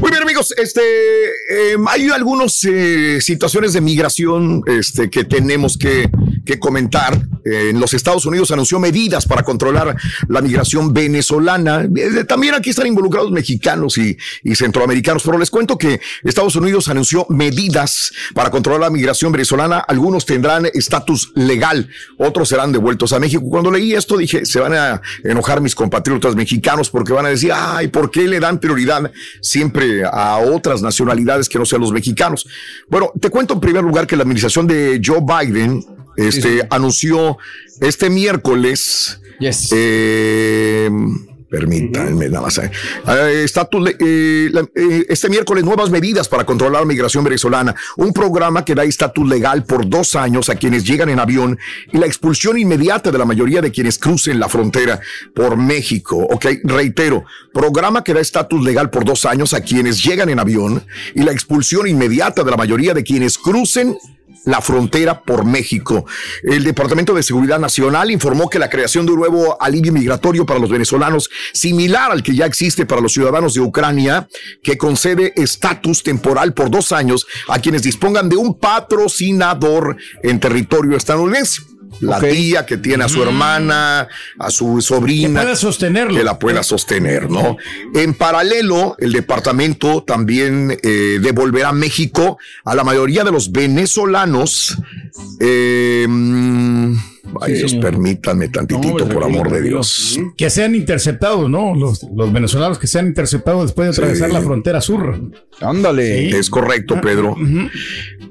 [0.00, 0.54] Muy bien, amigos.
[0.56, 6.08] Este, eh, hay algunas eh, situaciones de migración este, que tenemos que,
[6.50, 7.14] que comentar.
[7.44, 9.96] Eh, en los Estados Unidos anunció medidas para controlar
[10.28, 11.88] la migración venezolana.
[11.96, 16.88] Eh, también aquí están involucrados mexicanos y, y centroamericanos, pero les cuento que Estados Unidos
[16.88, 19.78] anunció medidas para controlar la migración venezolana.
[19.78, 23.42] Algunos tendrán estatus legal, otros serán devueltos a México.
[23.48, 27.52] Cuando leí esto dije, se van a enojar mis compatriotas mexicanos porque van a decir,
[27.54, 29.10] ay, ¿por qué le dan prioridad
[29.40, 32.46] siempre a otras nacionalidades que no sean los mexicanos?
[32.88, 37.38] Bueno, te cuento en primer lugar que la administración de Joe Biden este, anunció
[37.80, 39.20] este miércoles.
[39.72, 40.90] eh,
[41.50, 42.58] Permítanme nada más.
[42.58, 42.70] eh.
[43.08, 47.74] Eh, estatus le- eh, la- eh, este miércoles nuevas medidas para controlar la migración venezolana.
[47.96, 51.58] Un programa que da estatus legal por dos años a quienes llegan en avión
[51.92, 55.00] y la expulsión inmediata de la mayoría de quienes crucen la frontera
[55.34, 56.18] por México.
[56.30, 60.86] Ok, reitero, programa que da estatus legal por dos años a quienes llegan en avión
[61.16, 63.96] y la expulsión inmediata de la mayoría de quienes crucen
[64.44, 66.06] la frontera por México.
[66.42, 70.60] El Departamento de Seguridad Nacional informó que la creación de un nuevo alivio migratorio para
[70.60, 74.28] los venezolanos, similar al que ya existe para los ciudadanos de Ucrania,
[74.62, 80.96] que concede estatus temporal por dos años a quienes dispongan de un patrocinador en territorio
[80.96, 81.69] estadounidense.
[82.00, 84.08] La tía que tiene a su hermana,
[84.38, 85.40] a su sobrina.
[85.40, 86.16] Que pueda sostenerlo.
[86.16, 87.56] Que la pueda sostener, ¿no?
[87.94, 94.76] En paralelo, el departamento también eh, devolverá a México a la mayoría de los venezolanos.
[95.40, 96.96] eh, mm,
[97.40, 100.18] ay, Sí, Dios, permítanme tantitito, por amor de Dios.
[100.36, 101.74] Que sean interceptados, ¿no?
[101.74, 104.34] Los, los venezolanos que sean interceptados después de atravesar Sí.
[104.34, 105.20] la frontera sur.
[105.60, 106.30] Ándale.
[106.30, 107.36] Es correcto, Pedro.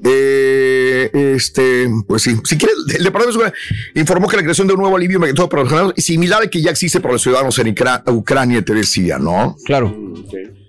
[0.04, 2.36] Eh, este, pues sí.
[2.44, 3.52] Si quieres, el Departamento de
[4.00, 6.60] informó que la creación de un nuevo alivio migratorio para los ciudadanos, similar al que
[6.62, 9.56] ya existe para los ciudadanos en Ucra- Ucrania, te decía, ¿no?
[9.64, 9.94] Claro.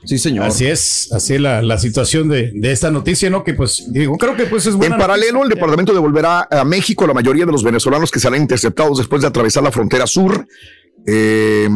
[0.04, 0.46] Sí, señor.
[0.46, 3.44] Así es, así es la, la situación de, de esta noticia, ¿no?
[3.44, 7.04] Que pues, digo, creo que pues es buena En paralelo, el departamento devolverá a México
[7.04, 10.48] a la mayoría de los venezolanos que serán interceptados después de atravesar la frontera sur.
[11.06, 11.68] Eh,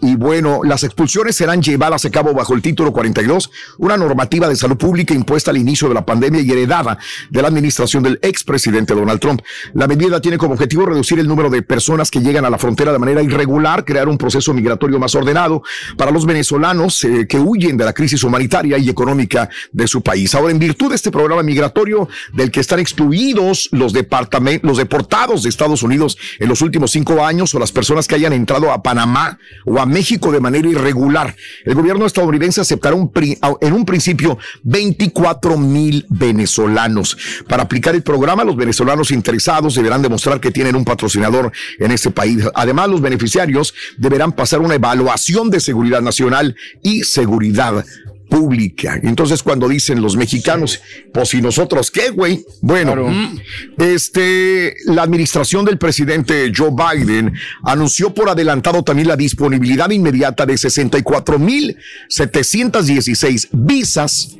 [0.00, 4.56] y bueno, las expulsiones serán llevadas a cabo bajo el título 42, una normativa de
[4.56, 6.98] salud pública impuesta al inicio de la pandemia y heredada
[7.30, 9.42] de la administración del expresidente Donald Trump.
[9.72, 12.92] La medida tiene como objetivo reducir el número de personas que llegan a la frontera
[12.92, 15.62] de manera irregular, crear un proceso migratorio más ordenado
[15.96, 20.34] para los venezolanos eh, que huyen de la crisis humanitaria y económica de su país.
[20.34, 23.94] Ahora, en virtud de este programa migratorio del que están excluidos los
[24.62, 28.32] los deportados de Estados Unidos en los últimos cinco años o las personas que hayan
[28.44, 33.72] entrado a Panamá o a México de manera irregular, el gobierno estadounidense aceptará un en
[33.72, 37.16] un principio 24 mil venezolanos.
[37.48, 42.10] Para aplicar el programa, los venezolanos interesados deberán demostrar que tienen un patrocinador en este
[42.10, 42.44] país.
[42.54, 47.84] Además, los beneficiarios deberán pasar una evaluación de seguridad nacional y seguridad
[48.34, 48.98] pública.
[49.00, 50.80] Entonces, cuando dicen los mexicanos,
[51.12, 52.44] pues si nosotros qué, güey.
[52.62, 53.06] Bueno,
[53.78, 60.54] este, la administración del presidente Joe Biden anunció por adelantado también la disponibilidad inmediata de
[60.54, 64.36] 64.716 visas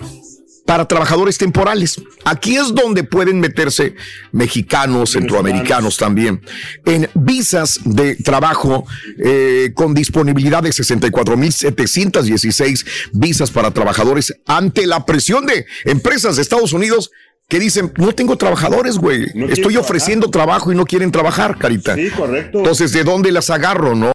[0.64, 2.00] para trabajadores temporales.
[2.24, 3.94] Aquí es donde pueden meterse
[4.32, 6.42] mexicanos, centroamericanos también,
[6.84, 8.84] en visas de trabajo
[9.18, 16.72] eh, con disponibilidad de 64.716 visas para trabajadores ante la presión de empresas de Estados
[16.72, 17.10] Unidos
[17.48, 19.26] que dicen, no tengo trabajadores, güey.
[19.50, 21.94] Estoy ofreciendo trabajo y no quieren trabajar, carita.
[21.94, 22.56] Sí, correcto.
[22.58, 24.12] Entonces, ¿de dónde las agarro, no?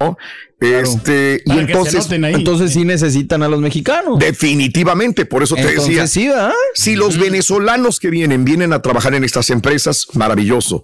[0.62, 2.34] Este, y Para que se entonces, noten ahí.
[2.36, 4.20] Entonces sí necesitan a los mexicanos.
[4.20, 6.52] Definitivamente, por eso te Entonces decía.
[6.76, 6.82] sí.
[6.82, 10.84] Si los venezolanos que vienen vienen a trabajar en estas empresas, maravilloso.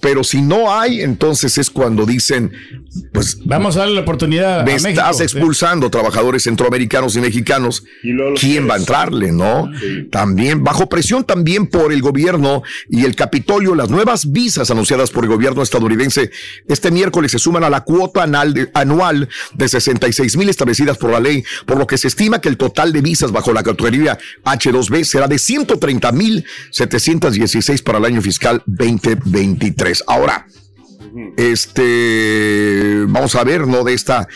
[0.00, 2.52] Pero si no hay, entonces es cuando dicen,
[3.12, 7.82] pues Vamos a darle la oportunidad me a estás expulsando trabajadores centroamericanos y mexicanos.
[8.38, 9.70] ¿Quién va a entrarle, no?
[10.10, 15.24] También bajo presión también por el gobierno y el Capitolio, las nuevas visas anunciadas por
[15.24, 16.30] el gobierno estadounidense
[16.66, 21.10] este miércoles se suman a la cuota anal de- anual de 66 mil establecidas por
[21.10, 24.18] la ley, por lo que se estima que el total de visas bajo la categoría
[24.44, 30.04] H2B será de 130 mil 716 para el año fiscal 2023.
[30.06, 30.46] Ahora,
[31.36, 33.84] este, vamos a ver, ¿no?
[33.84, 34.28] De esta,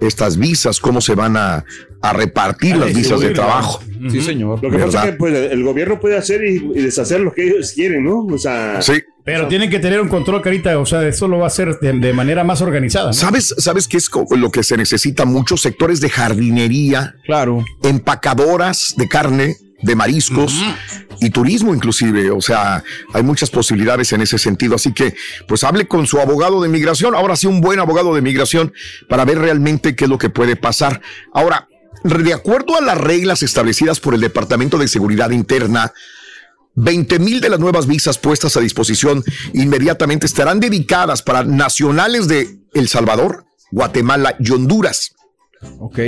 [0.00, 1.64] estas visas, cómo se van a,
[2.02, 3.82] a repartir las visas de trabajo.
[4.10, 4.62] Sí, señor.
[4.62, 7.48] Lo que pasa es que pues, el gobierno puede hacer y, y deshacer lo que
[7.48, 8.26] ellos quieren, ¿no?
[8.26, 8.80] O sea,
[9.24, 10.78] Pero tienen que tener un control, Carita.
[10.78, 13.06] O sea, eso lo va a hacer de, de manera más organizada.
[13.06, 13.12] ¿no?
[13.14, 15.24] ¿Sabes, ¿Sabes qué es lo que se necesita?
[15.24, 20.54] Muchos sectores de jardinería, claro, empacadoras de carne, de mariscos
[21.20, 22.30] y turismo inclusive.
[22.30, 22.84] O sea,
[23.14, 24.74] hay muchas posibilidades en ese sentido.
[24.74, 25.14] Así que,
[25.48, 27.14] pues hable con su abogado de migración.
[27.14, 28.74] Ahora sí, un buen abogado de migración
[29.08, 31.00] para ver realmente qué es lo que puede pasar.
[31.32, 31.68] Ahora,
[32.02, 35.92] de acuerdo a las reglas establecidas por el Departamento de Seguridad Interna,
[36.76, 42.58] 20 mil de las nuevas visas puestas a disposición inmediatamente estarán dedicadas para nacionales de
[42.72, 45.14] El Salvador, Guatemala y Honduras.
[45.78, 45.98] Ok.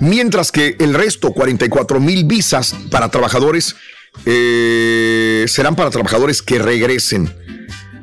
[0.00, 3.76] Mientras que el resto, 44 mil visas para trabajadores,
[4.24, 7.32] eh, serán para trabajadores que regresen.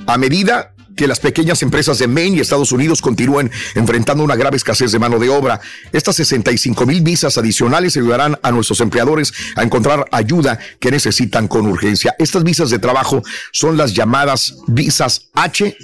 [0.05, 4.57] A medida que las pequeñas empresas de Maine y Estados Unidos continúen enfrentando una grave
[4.57, 5.59] escasez de mano de obra.
[5.91, 11.67] Estas 65 mil visas adicionales ayudarán a nuestros empleadores a encontrar ayuda que necesitan con
[11.67, 12.15] urgencia.
[12.19, 15.75] Estas visas de trabajo son las llamadas visas H.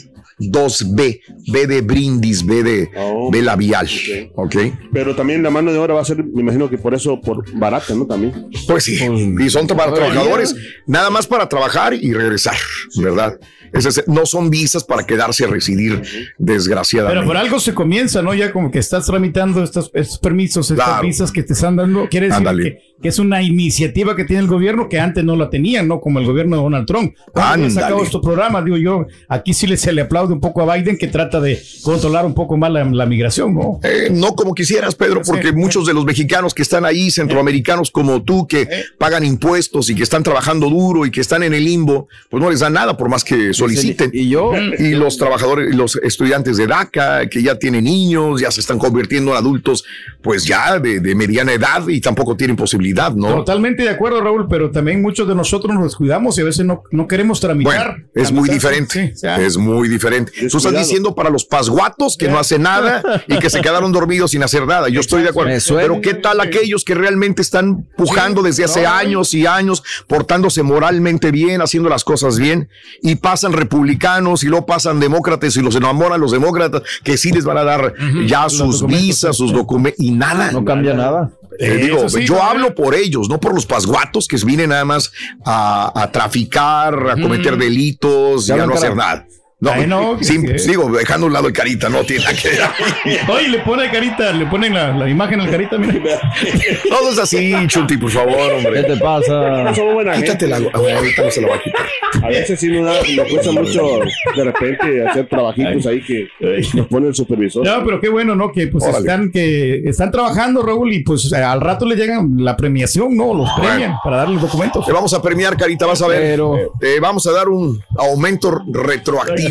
[0.42, 1.22] 2B,
[1.52, 2.90] B de brindis, B de
[3.32, 3.88] B labial.
[4.36, 4.56] Ok.
[4.92, 7.44] pero también la mano de obra va a ser, me imagino que por eso, por
[7.54, 8.08] barata, ¿no?
[8.08, 8.48] También.
[8.68, 9.00] Pues sí,
[9.40, 10.56] y son para trabajadores,
[10.88, 12.56] nada más para trabajar y regresar,
[12.98, 13.38] ¿verdad?
[13.74, 16.02] Es no son visas para quedarse a residir,
[16.38, 17.20] desgraciadamente.
[17.20, 18.34] Pero por algo se comienza, ¿no?
[18.34, 21.04] Ya como que estás tramitando estos, estos permisos, estas Claro.
[21.08, 22.08] visas que te están dando.
[22.10, 25.50] Quiere decir que, que es una iniciativa que tiene el gobierno que antes no la
[25.50, 26.00] tenían, ¿no?
[26.02, 27.16] Como el gobierno de Donald Trump.
[27.34, 27.70] Ándale.
[27.72, 30.98] sacado estos programas, digo yo, aquí sí le, se le aplaude un poco a Biden
[30.98, 33.80] que trata de controlar un poco más la, la migración, ¿no?
[33.84, 38.22] Eh, no como quisieras, Pedro, porque muchos de los mexicanos que están ahí, centroamericanos como
[38.24, 42.08] tú, que pagan impuestos y que están trabajando duro y que están en el limbo,
[42.30, 44.12] pues no les dan nada por más que soliciten.
[44.14, 44.52] Y yo.
[44.80, 49.32] Y los trabajadores, los estudiantes de DACA, que ya tienen niños, ya se están convirtiendo
[49.32, 49.84] en adultos,
[50.22, 53.36] pues ya de, de mediana edad y tampoco tienen posibilidad, ¿no?
[53.36, 56.84] Totalmente de acuerdo, Raúl, pero también muchos de nosotros nos descuidamos y a veces no,
[56.92, 57.88] no queremos tramitar.
[57.88, 59.14] Bueno, es muy Tramitar, diferente.
[59.16, 60.32] sí, es muy diferente.
[60.50, 64.32] Tú estás diciendo para los pasguatos que no hacen nada y que se quedaron dormidos
[64.32, 64.90] sin hacer nada.
[64.90, 65.52] Yo estoy de acuerdo.
[65.76, 71.32] Pero ¿qué tal aquellos que realmente están pujando desde hace años y años, portándose moralmente
[71.32, 72.70] bien, haciendo las cosas bien
[73.02, 77.44] y pasan republicanos y luego pasan demócratas y los enamoran los demócratas que sí les
[77.44, 77.94] van a dar
[78.28, 80.52] ya Los sus visas, sus documentos y nada.
[80.52, 81.32] No cambia nada.
[81.60, 82.44] Eh, digo, sí, yo ¿no?
[82.44, 85.12] hablo por ellos, no por los pasguatos que vienen nada más
[85.46, 89.28] a, a traficar, a cometer delitos y Ya a hablan no hacer nada.
[89.62, 90.70] No, Ay, no, sí, sí.
[90.70, 93.20] digo, dejando a un lado el carita, no tiene nada que ver.
[93.30, 96.20] Oye, le pone carita, le ponen la, la imagen al carita, mira.
[96.90, 98.82] Todo es así, Chunti, por favor, hombre.
[98.82, 99.72] ¿Qué te pasa?
[99.76, 100.16] Gente.
[100.26, 100.56] Quítate la.
[100.56, 101.86] a ver, ahorita no se la va a quitar.
[102.24, 104.00] A veces sí nos, da, nos cuesta mucho
[104.36, 106.28] de repente hacer trabajitos ahí que
[106.74, 107.64] nos pone el supervisor.
[107.64, 108.52] No, pero qué bueno, ¿no?
[108.52, 109.00] Que pues Órale.
[109.00, 113.34] están, que están trabajando, Raúl, y pues eh, al rato le llegan la premiación, ¿no?
[113.36, 114.84] Los premian para darle los documentos.
[114.88, 116.20] Te vamos a premiar, Carita, vas a ver.
[116.20, 119.51] Pero- Te vamos a dar un aumento retroactivo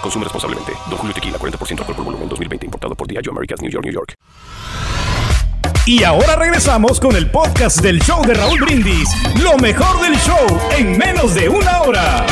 [0.00, 0.72] Consume responsablemente.
[0.88, 2.66] Don Julio Tequila, 40% alcohol por volumen, 2020.
[2.66, 4.14] Importado por Diageo Americas, New York, New York.
[5.86, 9.08] Y ahora regresamos con el podcast del show de Raúl Brindis.
[9.42, 12.26] Lo mejor del show en menos de una hora.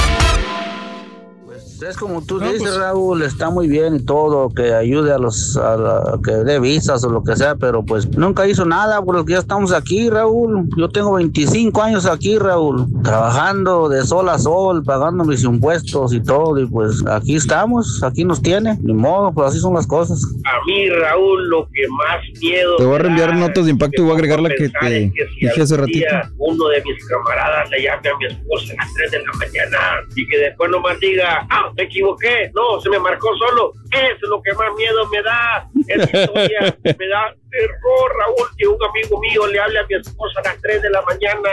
[1.81, 5.77] Es como tú dices, Raúl, está muy bien y todo, que ayude a los, a
[5.77, 9.39] la- que dé visas o lo que sea, pero pues nunca hizo nada porque ya
[9.39, 10.69] estamos aquí, Raúl.
[10.77, 16.21] Yo tengo 25 años aquí, Raúl, trabajando de sol a sol, pagando mis impuestos y
[16.21, 20.21] todo, y pues aquí estamos, aquí nos tiene, ni modo, pues así son las cosas.
[20.47, 22.77] A mí, Raúl, lo que más miedo.
[22.77, 25.13] Te voy a reenviar notas de impacto y voy a agregar la que te en
[25.13, 25.99] que si dije hace ratito.
[25.99, 29.33] día Uno de mis camaradas le llame a mi esposa a las 3 de la
[29.35, 29.79] mañana
[30.17, 33.73] y que después nomás diga, ah, me equivoqué, no, se me marcó solo.
[33.91, 35.67] Es lo que más miedo me da.
[35.87, 40.41] Esa historia me da terror, Raúl, que un amigo mío le hable a mi esposa
[40.41, 41.51] a las 3 de la mañana.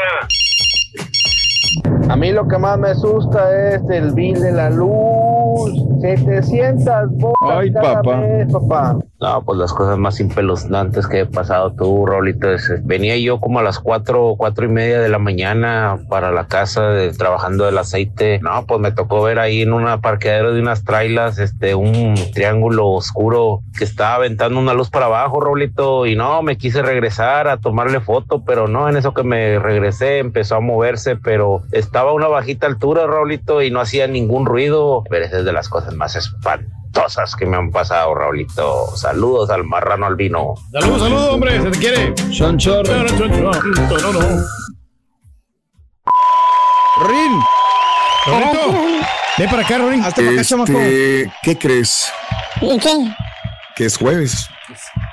[2.09, 5.71] A mí lo que más me asusta es el bill de la luz.
[6.01, 8.17] 700 bolas Ay, cada papá.
[8.17, 8.95] mes, papá.
[9.21, 12.51] No, pues las cosas más impeluznantes que he pasado tú, Rolito.
[12.51, 16.45] es- venía yo como a las cuatro, cuatro y media de la mañana para la
[16.45, 18.39] casa de, trabajando el aceite.
[18.43, 22.89] No, pues me tocó ver ahí en una parqueadero de unas trailas, este, un triángulo
[22.89, 26.05] oscuro que estaba aventando una luz para abajo, Rolito.
[26.05, 30.19] Y no, me quise regresar a tomarle foto, pero no, en eso que me regresé
[30.19, 31.61] empezó a moverse, pero
[31.95, 35.05] estaba a una bajita altura, Raulito, y no hacía ningún ruido.
[35.09, 38.93] Pero esa es de las cosas más espantosas que me han pasado, Raulito.
[38.97, 40.55] Saludos al marrano albino.
[40.73, 42.13] Saludos, saludos, hombre, se te quiere.
[42.31, 42.93] Chon chorro.
[42.93, 44.43] No, no, chon, chon, no, no, no.
[47.07, 47.41] Rin.
[48.25, 48.73] Rorrito,
[49.37, 49.79] ven para acá.
[50.09, 52.11] Este, ¿Qué crees?
[52.59, 53.15] ¿Y qué?
[53.75, 54.47] Que es jueves.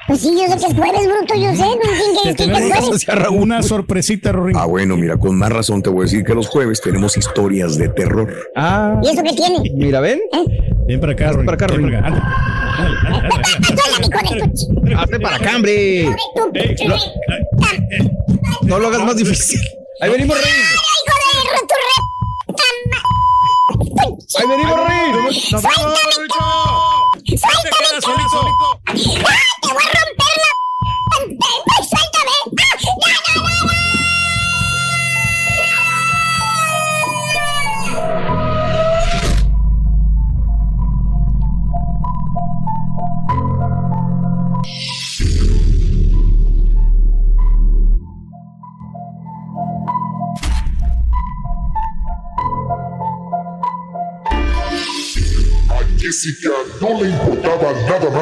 [0.07, 2.75] Pues sí, yo sé que es jueves, bruto, yo sé, no entiendo que es
[3.09, 3.31] jueves.
[3.31, 4.57] Una sorpresita, Rorín.
[4.57, 7.77] Ah, bueno, mira, con más razón te voy a decir que los jueves tenemos historias
[7.77, 8.33] de terror.
[8.55, 9.01] Ah.
[9.03, 9.68] ¿Y eso qué tiene?
[9.75, 10.20] Mira, ven.
[10.87, 11.46] Ven para acá, Rorín.
[11.46, 12.01] para acá, Ven Rorín.
[12.01, 12.42] para acá.
[14.96, 16.09] Hazte para acá, hombre.
[18.62, 19.61] No, lo hagas más difícil.
[20.01, 20.53] Ahí venimos, Rey.
[24.38, 25.12] Ahí venimos, Rey.
[27.43, 28.01] ¡Suéltame!
[28.01, 28.81] ¡Suéltame, chamaco!
[28.87, 30.21] ¡Ah, te voy a romper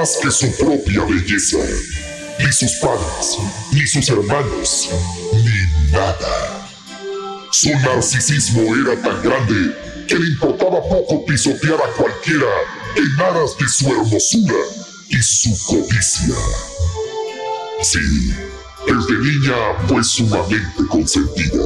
[0.01, 1.59] más que su propia belleza.
[2.38, 3.36] Ni sus padres,
[3.70, 4.88] ni sus hermanos,
[5.34, 6.66] ni nada.
[7.51, 9.76] Su narcisismo era tan grande
[10.09, 12.46] que le importaba poco pisotear a cualquiera
[12.96, 14.55] en aras de su hermosura
[15.11, 16.34] y su codicia.
[17.82, 18.32] Sí,
[18.86, 19.55] desde niña
[19.86, 21.64] fue sumamente consentida,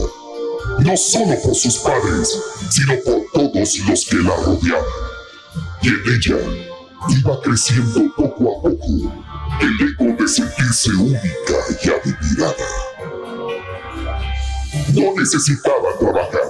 [0.81, 2.37] no solo por sus padres,
[2.69, 4.85] sino por todos los que la rodeaban.
[5.83, 6.65] Y en ella
[7.09, 8.14] iba creciendo
[8.87, 12.67] el eco de sentirse única y admirada.
[14.95, 16.41] No necesitaba trabajar.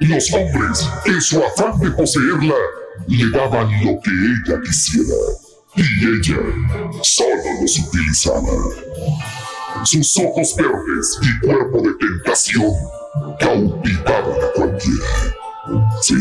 [0.00, 2.54] Los hombres, en su afán de poseerla,
[3.08, 5.14] le daban lo que ella quisiera.
[5.76, 6.38] Y ella
[7.02, 8.52] solo los utilizaba.
[9.84, 12.72] Sus ojos verdes y cuerpo de tentación
[13.38, 15.06] cautivaban a cualquiera.
[16.00, 16.14] Sí,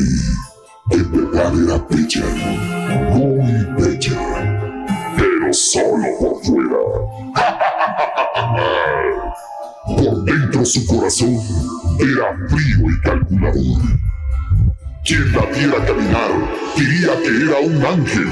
[0.92, 2.26] en verdad era bella,
[3.14, 3.85] muy bella,
[10.66, 11.40] Su corazón
[12.00, 13.82] era frío y calculador.
[15.06, 16.32] Quien la viera caminar
[16.76, 18.28] diría que era un ángel.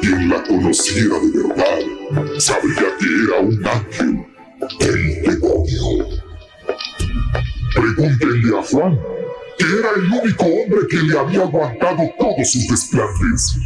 [0.00, 4.26] Quien la conociera de verdad sabría que era un ángel
[4.78, 6.08] del demonio.
[7.74, 8.98] Pregúntenle a Juan,
[9.58, 13.58] que era el único hombre que le había aguantado todos sus desplantes.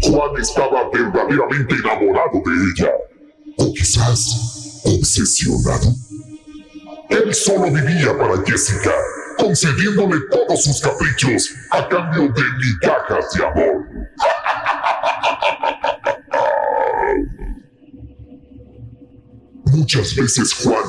[0.00, 2.92] Juan estaba verdaderamente enamorado de ella,
[3.58, 6.05] o quizás obsesionado.
[7.08, 8.92] Él solo vivía para Jessica,
[9.38, 13.86] concediéndole todos sus caprichos a cambio de migajas de amor.
[19.66, 20.84] Muchas veces Juan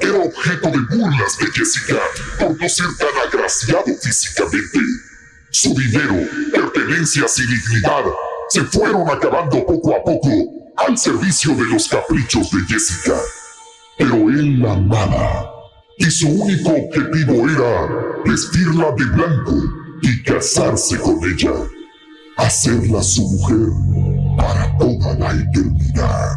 [0.00, 2.00] era objeto de burlas de Jessica
[2.38, 4.78] por no ser tan agraciado físicamente.
[5.50, 8.04] Su dinero, pertenencias y dignidad
[8.48, 10.30] se fueron acabando poco a poco
[10.76, 13.14] al servicio de los caprichos de Jessica.
[14.02, 15.48] Pero él la amaba
[15.96, 17.88] y su único objetivo era
[18.24, 19.54] vestirla de blanco
[20.02, 21.52] y casarse con ella,
[22.36, 23.68] hacerla su mujer
[24.36, 26.32] para toda la eternidad.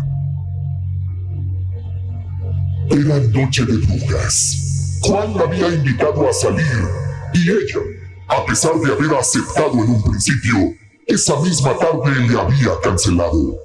[2.91, 4.99] Era noche de brujas.
[5.01, 6.87] Juan la había invitado a salir
[7.33, 7.79] y ella,
[8.27, 10.75] a pesar de haber aceptado en un principio,
[11.07, 13.57] esa misma tarde le había cancelado.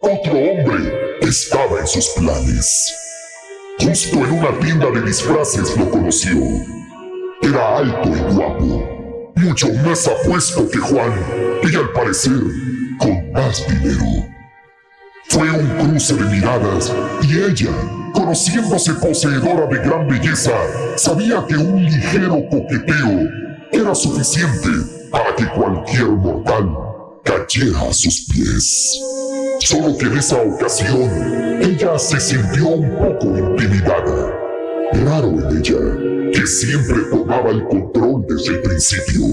[0.00, 3.05] Otro hombre estaba en sus planes.
[3.78, 6.34] Justo en una tienda de disfraces lo conoció.
[7.42, 11.12] Era alto y guapo, mucho más apuesto que Juan
[11.62, 12.40] y al parecer
[12.98, 14.26] con más dinero.
[15.28, 17.70] Fue un cruce de miradas y ella,
[18.14, 20.52] conociéndose poseedora de gran belleza,
[20.96, 23.28] sabía que un ligero coqueteo
[23.72, 24.70] era suficiente
[25.10, 26.70] para que cualquier mortal
[27.22, 29.00] cayera a sus pies.
[29.66, 31.10] Solo que en esa ocasión
[31.60, 34.32] ella se sintió un poco intimidada.
[34.92, 39.24] Raro en ella, que siempre tomaba el control desde el principio.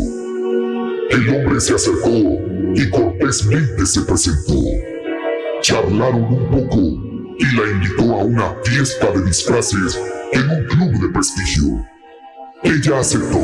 [1.12, 4.56] El hombre se acercó y cortésmente se presentó.
[5.62, 6.80] Charlaron un poco
[7.38, 11.88] y la invitó a una fiesta de disfraces en un club de prestigio.
[12.64, 13.40] Ella aceptó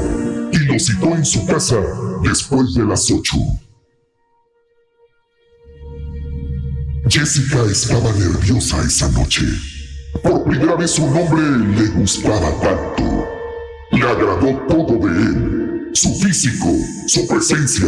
[0.52, 1.78] y lo citó en su casa
[2.24, 3.38] después de las ocho.
[7.10, 9.42] Jessica estaba nerviosa esa noche.
[10.22, 11.42] Por primera vez un hombre
[11.76, 13.28] le gustaba tanto.
[13.92, 15.90] Le agradó todo de él.
[15.94, 16.68] Su físico,
[17.08, 17.88] su presencia,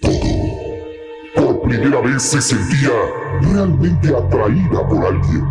[0.00, 0.20] todo.
[1.34, 2.92] Por primera vez se sentía
[3.42, 5.44] realmente atraída por alguien.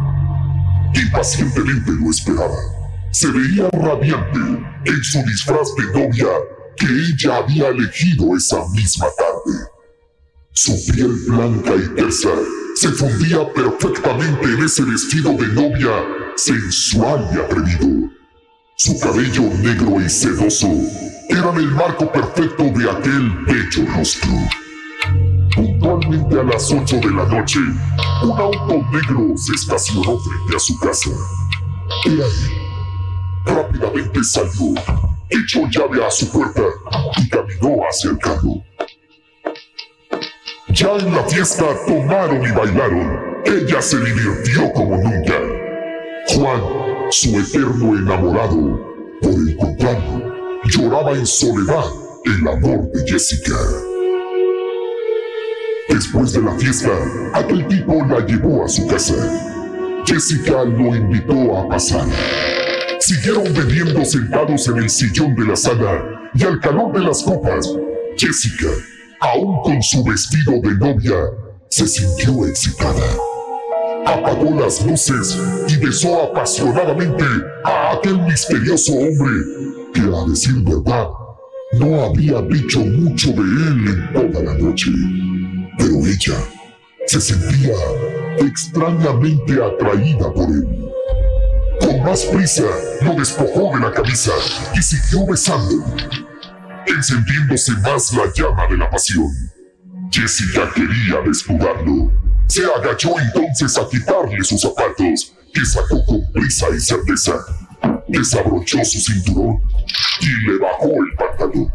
[0.94, 2.56] Impacientemente lo esperaba.
[3.12, 4.40] Se veía radiante
[4.86, 6.28] en su disfraz de novia
[6.78, 9.60] que ella había elegido esa misma tarde.
[10.54, 12.30] Su piel blanca y tersa
[12.76, 15.92] se fundía perfectamente en ese vestido de novia
[16.36, 18.10] sensual y atrevido.
[18.76, 20.68] Su cabello negro y sedoso
[21.30, 24.32] eran el marco perfecto de aquel bello rostro.
[25.56, 27.60] Puntualmente a las 8 de la noche,
[28.24, 31.12] un auto negro se estacionó frente a su casa.
[32.06, 32.52] Era él.
[33.46, 34.74] Rápidamente salió,
[35.30, 36.64] echó llave a su puerta
[37.18, 38.62] y caminó hacia el carro.
[40.76, 43.42] Ya en la fiesta tomaron y bailaron.
[43.46, 45.36] Ella se divirtió como nunca.
[46.28, 46.62] Juan,
[47.12, 48.82] su eterno enamorado,
[49.22, 51.86] por el contrario, lloraba en soledad
[52.26, 53.56] el amor de Jessica.
[55.88, 56.92] Después de la fiesta,
[57.34, 59.16] aquel tipo la llevó a su casa.
[60.06, 62.06] Jessica lo invitó a pasar.
[63.00, 67.66] Siguieron bebiendo sentados en el sillón de la sala y al calor de las copas,
[68.18, 68.68] Jessica
[69.26, 71.16] aún con su vestido de novia,
[71.70, 73.06] se sintió excitada.
[74.06, 77.26] Apagó las luces y besó apasionadamente
[77.64, 81.08] a aquel misterioso hombre que, a decir verdad,
[81.80, 84.92] no había dicho mucho de él en toda la noche.
[85.78, 86.38] Pero ella
[87.08, 87.74] se sentía
[88.38, 90.92] extrañamente atraída por él.
[91.80, 92.64] Con más prisa,
[93.02, 94.32] lo despojó de la camisa
[94.76, 95.84] y siguió besando,
[96.88, 99.30] encendiéndose más la llama de la pasión.
[100.12, 102.12] Jessica quería desnudarlo.
[102.48, 107.34] Se agachó entonces a quitarle sus zapatos, que sacó con prisa y certeza.
[108.08, 109.60] Desabrochó su cinturón
[110.22, 111.72] y le bajó el pantalón.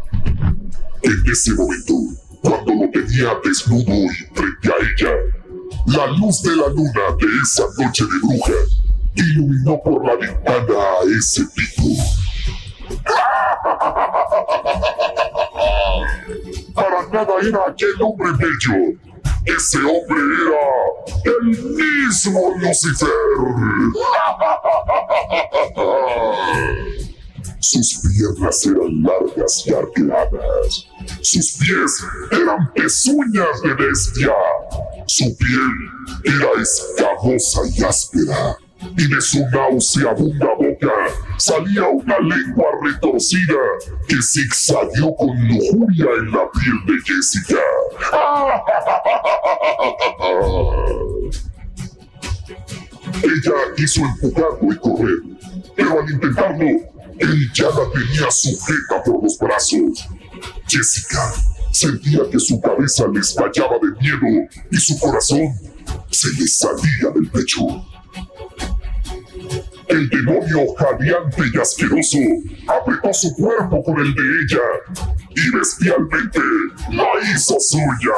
[1.03, 1.93] En ese momento,
[2.41, 5.11] cuando lo tenía desnudo y frente a ella,
[5.87, 8.53] la luz de la luna de esa noche de bruja
[9.15, 12.20] iluminó por la ventana a ese tipo.
[16.73, 18.97] Para nada era aquel hombre bello.
[19.45, 20.63] Ese hombre era
[21.25, 23.09] el mismo Lucifer.
[27.59, 30.87] Sus piernas eran largas y arqueadas.
[31.21, 34.33] Sus pies eran pezuñas de bestia.
[35.07, 35.71] Su piel
[36.23, 38.57] era escamosa y áspera.
[38.97, 40.91] Y de su nauseabunda boca
[41.37, 43.59] salía una lengua retorcida
[44.07, 47.61] que zigzagueó con lujuria en la piel de Jessica.
[53.23, 55.19] Ella quiso empujarlo y correr,
[55.75, 56.65] pero al intentarlo,
[57.19, 60.07] él ya la tenía sujeta por los brazos.
[60.67, 61.31] Jessica
[61.71, 65.53] sentía que su cabeza le estallaba de miedo y su corazón
[66.09, 67.59] se le salía del pecho.
[69.91, 72.17] El demonio jadeante y asqueroso
[72.65, 74.61] apretó su cuerpo con el de ella
[75.35, 76.39] y bestialmente
[76.91, 78.13] la hizo suya.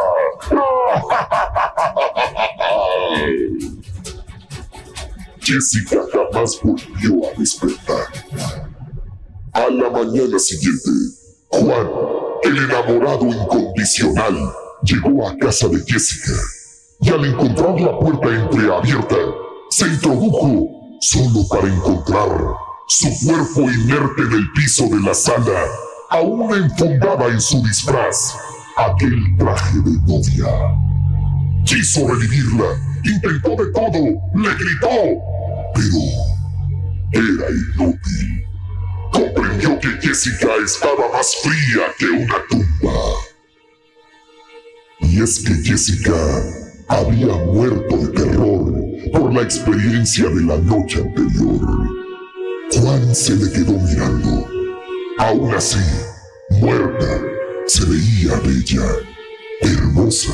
[5.42, 8.06] Jessica jamás volvió a despertar.
[9.54, 10.92] A la mañana siguiente,
[11.50, 11.90] Juan,
[12.44, 14.38] el enamorado incondicional,
[14.84, 16.34] llegó a casa de Jessica
[17.02, 19.18] y al encontrar la puerta entreabierta,
[19.72, 22.30] se introdujo solo para encontrar
[22.88, 25.66] su cuerpo inerte en el piso de la sala,
[26.10, 28.34] aún enfundada en su disfraz,
[28.78, 30.48] aquel traje de novia.
[31.66, 32.66] Quiso revivirla,
[33.04, 34.00] intentó de todo,
[34.36, 34.90] le gritó,
[35.76, 35.98] pero
[37.12, 38.46] era inútil.
[39.12, 42.94] Comprendió que Jessica estaba más fría que una tumba.
[45.02, 48.74] Y es que Jessica había muerto de terror
[49.12, 51.60] por la experiencia de la noche anterior.
[52.72, 54.48] Juan se le quedó mirando.
[55.20, 55.80] Aún así,
[56.50, 57.22] muerta,
[57.68, 58.86] se veía bella,
[59.62, 60.34] hermosa,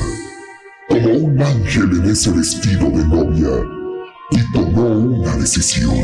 [0.88, 3.66] como un ángel en ese vestido de novia,
[4.32, 5.96] y tomó una decisión.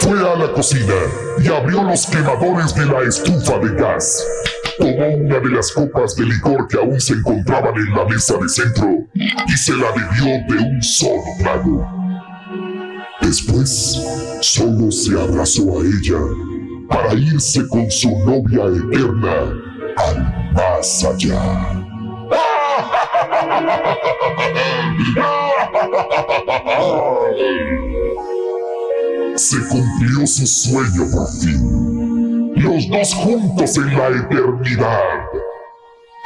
[0.00, 0.94] Fue a la cocina
[1.42, 4.24] y abrió los quemadores de la estufa de gas.
[4.78, 8.48] Tomó una de las copas de licor que aún se encontraban en la mesa de
[8.48, 11.86] centro y se la bebió de un solo trago.
[13.20, 14.00] Después,
[14.40, 16.20] solo se abrazó a ella
[16.88, 19.52] para irse con su novia eterna
[19.96, 21.74] al más allá.
[29.38, 32.07] Se cumplió su sueño por fin.
[32.68, 35.00] Los dos juntos en la eternidad.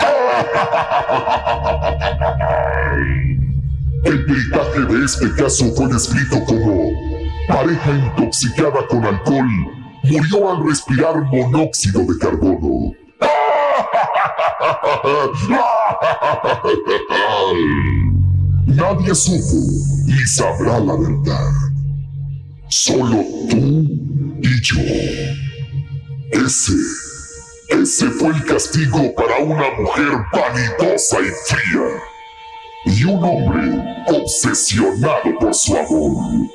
[4.05, 6.90] El peritaje de este caso fue descrito como
[7.47, 9.47] pareja intoxicada con alcohol
[10.03, 12.93] murió al respirar monóxido de carbono.
[18.66, 19.62] Nadie supo
[20.07, 21.53] ni sabrá la verdad.
[22.68, 23.86] Solo tú
[24.43, 24.80] y yo.
[26.32, 26.72] Ese,
[27.68, 31.82] ese fue el castigo para una mujer vanidosa y fría.
[32.86, 36.48] Y un hombre obsesionado por su amor.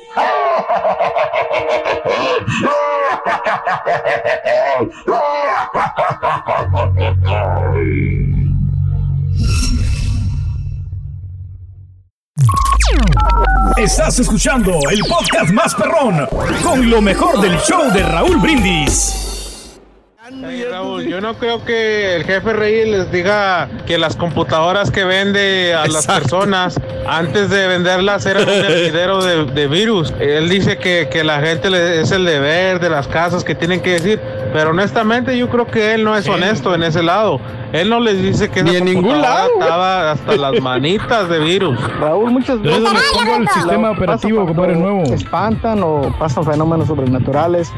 [13.76, 16.26] Estás escuchando el podcast más perrón
[16.64, 19.37] con lo mejor del show de Raúl Brindis.
[20.30, 25.04] Hey, Raúl, yo no creo que el jefe Reyes les diga que las computadoras que
[25.04, 30.12] vende a las personas antes de venderlas era un hervidero de, de virus.
[30.20, 33.80] Él dice que, que la gente le, es el deber de las casas que tienen
[33.80, 34.20] que decir,
[34.52, 37.40] pero honestamente yo creo que él no es honesto en ese lado.
[37.72, 39.48] Él no les dice que Ni en ningún lado.
[39.60, 41.78] estaba hasta las manitas de virus.
[42.00, 42.80] Raúl, muchas veces
[43.14, 45.02] pongo el sistema operativo, compadre, nuevo.
[45.04, 47.72] Espantan o pasan fenómenos sobrenaturales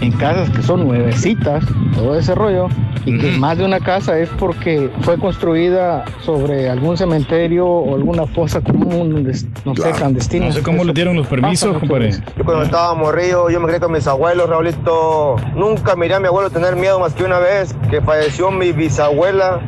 [0.00, 1.64] en casas que son nuevecitas,
[1.94, 2.68] todo ese rollo,
[3.04, 8.26] y que más de una casa es porque fue construida sobre algún cementerio o alguna
[8.26, 9.26] fosa común,
[9.64, 10.46] no sé, clandestina.
[10.46, 12.10] No sé cómo le dieron los permisos, compadre.
[12.36, 15.36] Yo cuando estaba morrido, yo me crié con mis abuelos, Raulito.
[15.54, 18.72] Nunca miré a mi abuelo tener miedo más que una vez que falleció mi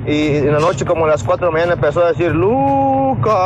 [0.06, 3.36] y en la noche como a las 4 de la mañana empezó a decir, Lucas,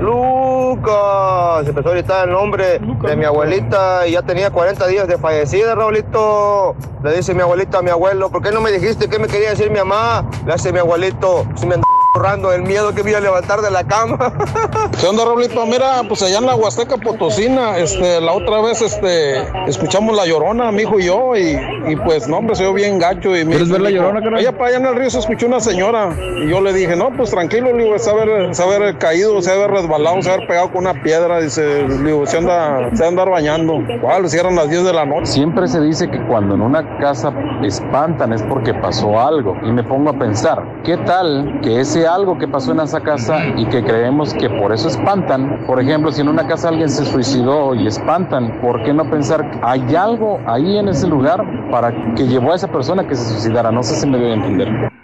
[0.00, 1.66] Lucas.
[1.66, 5.74] Empezó a gritar el nombre de mi abuelita y ya tenía 40 días de fallecida,
[5.74, 6.74] Raulito.
[7.02, 9.50] Le dice mi abuelita a mi abuelo, ¿por qué no me dijiste qué me quería
[9.50, 10.28] decir mi mamá?
[10.46, 13.60] Le hace mi abuelito, si me andaba borrando el miedo que me iba a levantar
[13.60, 14.16] de la cama.
[15.00, 15.64] ¿Qué onda, Raulito?
[15.66, 20.72] Mira, pues allá en la Huasteca Potosina, este, la otra vez, este, escuchamos La Llorona,
[20.72, 21.56] mi hijo y yo, y,
[21.88, 23.36] y pues, no, hombre, se oyó bien gacho.
[23.36, 24.40] Y mi- ¿Quieres ver La Llorona, carnal?
[24.40, 26.10] Allá para allá en el río se escuchó una señora,
[26.44, 29.52] y yo le dije, no, pues tranquilo, le digo, se haber, se haber caído, se
[29.52, 33.08] haber resbalado, se haber pegado con una piedra, dice, le digo, se anda, se anda
[33.22, 33.78] andar bañando.
[34.00, 34.28] ¿Cuál?
[34.28, 35.26] Cierran las 10 de la noche.
[35.26, 37.32] Siempre se dice que cuando en una casa
[37.62, 39.56] espantan es porque pasó algo.
[39.64, 43.38] Y me pongo a pensar, ¿qué tal que ese algo que pasó en esa casa
[43.56, 45.64] y que creemos que por eso espantan?
[45.66, 49.50] Por ejemplo, si en una casa alguien se suicidó y espantan, ¿por qué no pensar
[49.50, 53.24] que hay algo ahí en ese lugar para que llevó a esa persona que se
[53.32, 53.70] suicidara?
[53.70, 54.99] No sé si me a entender.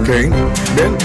[0.00, 0.08] Ok,
[0.76, 0.96] bien.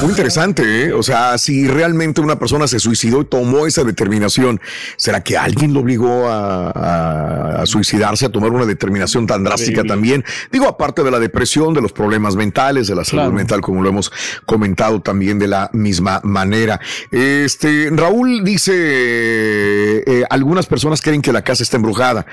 [0.00, 0.92] Muy interesante, ¿eh?
[0.92, 4.60] O sea, si realmente una persona se suicidó y tomó esa determinación,
[4.96, 9.84] ¿será que alguien lo obligó a, a- a suicidarse, a tomar una determinación tan drástica
[9.84, 10.24] también?
[10.50, 13.32] Digo, aparte de la depresión, de los problemas mentales, de la salud Claro.
[13.34, 14.10] mental, como lo hemos
[14.46, 16.80] comentado también de la misma manera.
[17.10, 22.24] Este, Raúl dice, eh, algunas personas creen que la casa está embrujada.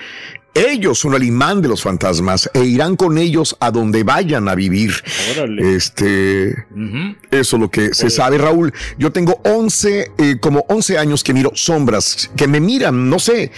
[0.53, 4.55] Ellos son el imán de los fantasmas e irán con ellos a donde vayan a
[4.55, 4.91] vivir.
[5.59, 6.65] Este,
[7.31, 8.73] eso es lo que se sabe, Raúl.
[8.97, 13.51] Yo tengo 11, eh, como 11 años que miro sombras que me miran, no sé.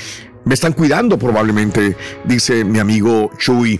[0.44, 3.80] Me están cuidando probablemente, dice mi amigo Chuy.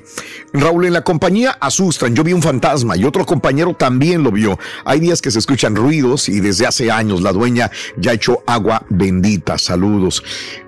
[0.54, 2.16] Raúl, en la compañía asustan.
[2.16, 4.60] Yo vi un fantasma y otro compañero también lo vio.
[4.86, 8.86] Hay días que se escuchan ruidos y desde hace años la dueña ya echó agua
[8.90, 9.58] bendita.
[9.58, 10.24] Saludos.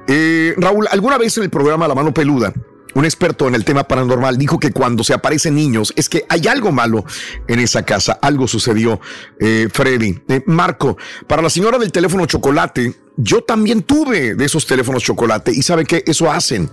[0.08, 2.54] Eh, Raúl, ¿alguna vez en el programa La Mano Peluda
[2.96, 6.48] un experto en el tema paranormal dijo que cuando se aparecen niños es que hay
[6.48, 7.06] algo malo
[7.48, 9.00] en esa casa, algo sucedió,
[9.40, 10.20] eh, Freddy.
[10.28, 15.52] Eh, Marco, para la señora del teléfono chocolate, yo también tuve de esos teléfonos chocolate
[15.52, 16.70] y sabe que eso hacen.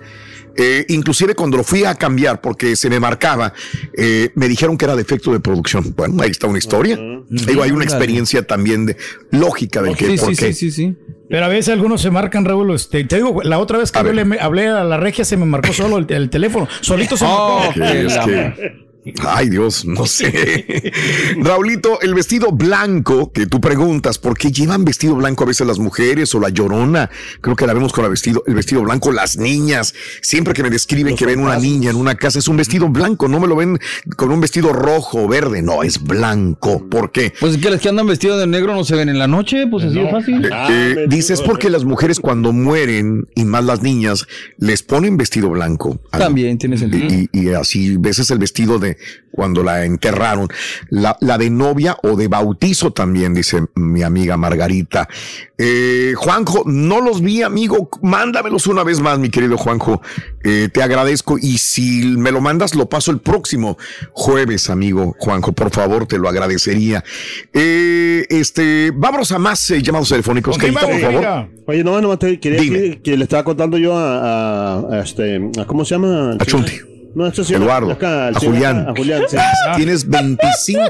[0.57, 3.53] Eh, inclusive cuando lo fui a cambiar porque se me marcaba,
[3.97, 5.95] eh, me dijeron que era defecto de producción.
[5.97, 6.99] Bueno, ahí está una historia.
[7.29, 8.97] Digo, hay una experiencia también de
[9.31, 10.53] lógica del que Sí, por sí, qué.
[10.53, 10.97] sí, sí, sí.
[11.31, 12.75] Pero a veces algunos se marcan, Raúl.
[12.75, 15.47] Este, te digo, la otra vez que yo le hablé a la regia se me
[15.47, 16.67] marcó solo el, el teléfono.
[16.81, 17.73] Solito se Oh, marcó.
[17.81, 18.90] que es que-
[19.27, 20.93] Ay Dios, no sé.
[21.39, 25.79] Raulito, el vestido blanco que tú preguntas, ¿por qué llevan vestido blanco a veces las
[25.79, 27.11] mujeres o la llorona?
[27.41, 29.95] Creo que la vemos con el vestido, el vestido blanco, las niñas.
[30.21, 33.27] Siempre que me describen que ven una niña en una casa, es un vestido blanco,
[33.27, 33.79] no me lo ven
[34.17, 36.87] con un vestido rojo o verde, no, es blanco.
[36.89, 37.33] ¿Por qué?
[37.41, 39.67] Pues es que las que andan vestidos de negro no se ven en la noche,
[39.67, 40.45] pues así de fácil.
[40.45, 44.27] Eh, eh, dices porque las mujeres cuando mueren y más las niñas
[44.59, 46.01] les ponen vestido blanco.
[46.11, 47.07] También tiene sentido.
[47.07, 48.90] Y, y así veces el vestido de
[49.33, 50.49] cuando la enterraron,
[50.89, 55.09] la, la de novia o de bautizo también, dice mi amiga Margarita.
[55.57, 60.03] Eh, Juanjo, no los vi, amigo, mándamelos una vez más, mi querido Juanjo.
[60.43, 63.79] Eh, te agradezco y si me lo mandas, lo paso el próximo
[64.13, 67.05] jueves, amigo Juanjo, por favor, te lo agradecería.
[67.53, 71.49] Eh, este, vámonos a más eh, llamados telefónicos, Carita, por favor.
[71.67, 75.37] Oye, no, no, te quería decir que le estaba contando yo a, a- a este,
[75.59, 76.37] a- ¿cómo se llama?
[76.39, 76.73] A Chunti.
[77.15, 78.79] No, este señor Eduardo, acá, a señor Julián.
[78.81, 79.37] acá, A Julián, sí.
[79.77, 80.81] Tienes 25,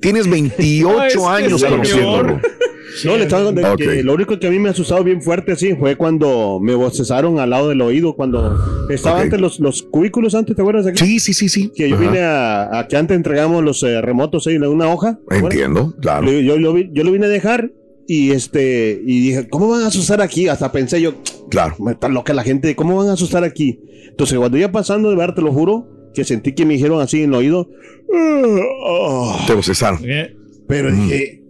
[0.00, 2.40] tienes 28 años conociéndolo.
[3.04, 3.78] No, le estaba contando Ok.
[3.78, 6.74] que lo único que a mí me ha asustado bien fuerte así fue cuando me
[6.74, 8.58] bocezaron al lado del oído, cuando
[8.88, 9.22] estaba Ok.
[9.24, 10.86] antes los, los cubículos antes, ¿te acuerdas?
[10.86, 11.04] Aquí?
[11.04, 11.70] Sí, sí, sí, sí.
[11.76, 12.04] Que yo Ajá.
[12.04, 15.18] vine a, a que antes entregamos los eh, remotos ahí en una hoja.
[15.30, 16.28] Entiendo, claro.
[16.30, 16.72] Yo lo
[17.12, 17.70] vine a dejar
[18.10, 20.48] y este y dije, ¿cómo van a asustar aquí?
[20.48, 21.12] Hasta pensé yo,
[21.50, 23.78] claro, me está loca la gente, ¿cómo van a asustar aquí?
[24.08, 27.18] Entonces, cuando iba pasando de ver, te lo juro, que sentí que me dijeron así
[27.22, 27.68] en el oído,
[28.12, 28.46] "Ah,
[28.88, 29.44] ah".
[29.46, 30.00] Te bocezaron.
[30.66, 31.02] pero Mm.
[31.08, 31.42] dije,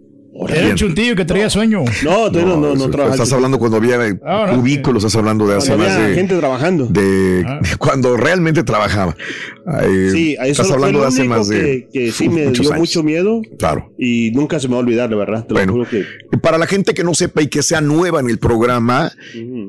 [0.47, 1.83] Era el chuntillo que traía sueño.
[2.03, 2.85] No, tú no, no, no.
[3.11, 4.57] Estás hablando cuando había Ah, no.
[4.59, 6.13] cubículos, estás hablando de hace más de...
[6.15, 6.85] gente trabajando.
[6.85, 7.59] de Ah.
[7.77, 9.15] cuando realmente trabajaba.
[9.83, 12.27] Eh, Sí, a eso estás fue hablando lo de hace más de que, que sí
[12.27, 12.77] uf, me dio años.
[12.77, 13.91] mucho miedo Claro.
[13.97, 15.43] y nunca se me va a olvidar, de verdad.
[15.45, 15.73] Te lo Bueno.
[15.73, 16.05] juro que
[16.37, 19.11] Para la gente que no sepa y que sea nueva en el programa,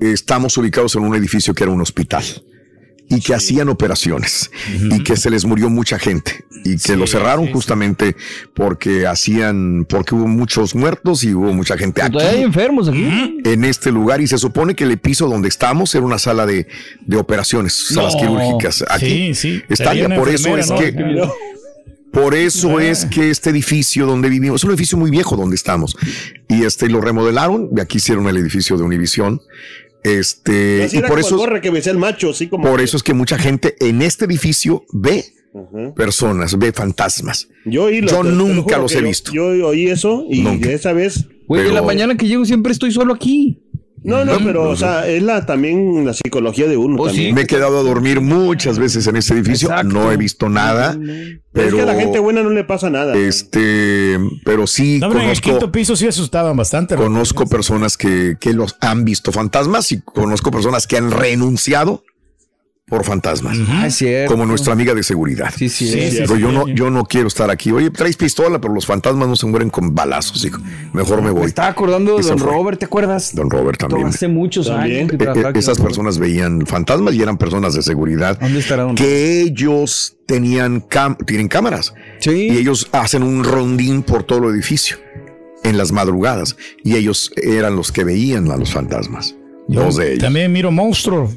[0.01, 2.23] estamos ubicados en un edificio que era un hospital
[3.11, 4.51] y que hacían operaciones
[4.91, 8.15] y que se les murió mucha gente y que lo cerraron justamente
[8.55, 12.21] porque hacían, porque hubo muchos muertos y hubo mucha gente aquí.
[12.21, 13.41] Hay enfermos aquí.
[13.45, 16.69] En este lugar y se supone que el piso donde estamos era una sala de,
[17.05, 18.85] de operaciones, salas quirúrgicas.
[18.89, 19.63] Aquí Sí, sí.
[19.69, 20.95] está ya, por eso es que
[22.13, 25.97] por eso es que este edificio donde vivimos, es un edificio muy viejo donde estamos.
[26.49, 29.41] Y este lo remodelaron, y aquí hicieron el edificio de Univisión.
[30.03, 32.97] Este, y por eso, el gorre que besé el macho, así como por que- eso
[32.97, 35.25] es que mucha gente en este edificio ve
[35.97, 37.49] personas, ve fantasmas.
[37.65, 39.33] Yo, oí lo- Yo te- te lo nunca los he yo- visto.
[39.33, 40.71] Yo oí eso y Nunca.
[40.71, 41.27] esa vez.
[41.49, 43.60] Güey, en la mañana que llego siempre estoy solo aquí.
[44.03, 47.05] No, no, pero, o sea, es la, también la psicología de uno.
[47.05, 47.35] también.
[47.35, 49.93] Me he quedado a dormir muchas veces en este edificio, Exacto.
[49.93, 50.99] no he visto nada,
[51.53, 53.15] pero es que a la gente buena no le pasa nada.
[53.17, 56.95] este, pero sí No, hombre, en el conozco quinto piso sí asustaban bastante.
[56.97, 57.03] ¿no?
[57.03, 62.03] Conozco personas que, que los han visto fantasmas y conozco personas que han renunciado
[62.91, 63.57] por fantasmas.
[63.69, 64.33] Ah, es cierto.
[64.33, 65.51] Como nuestra amiga de seguridad.
[65.57, 67.71] Sí, sí, Sí, sí, yo no, yo no quiero estar aquí.
[67.71, 70.61] Oye, traes pistola, pero los fantasmas no se mueren con balazos, hijo.
[70.93, 71.47] Mejor me Me voy.
[71.47, 72.51] estaba acordando de Don fue.
[72.53, 73.35] Robert, ¿te acuerdas?
[73.35, 74.09] Don Robert también.
[74.09, 75.09] Hace muchos También.
[75.11, 75.83] años que Eh, esas Robert.
[75.85, 81.17] personas veían fantasmas y eran personas de seguridad ¿Dónde estará Don que ellos tenían cam-
[81.25, 82.49] tienen cámaras Sí.
[82.51, 84.97] y ellos hacen un rondín por todo el edificio
[85.63, 89.37] en las madrugadas y ellos eran los que veían a los fantasmas.
[89.73, 90.19] Yo Dos de ellos.
[90.25, 91.37] También miro monstruos.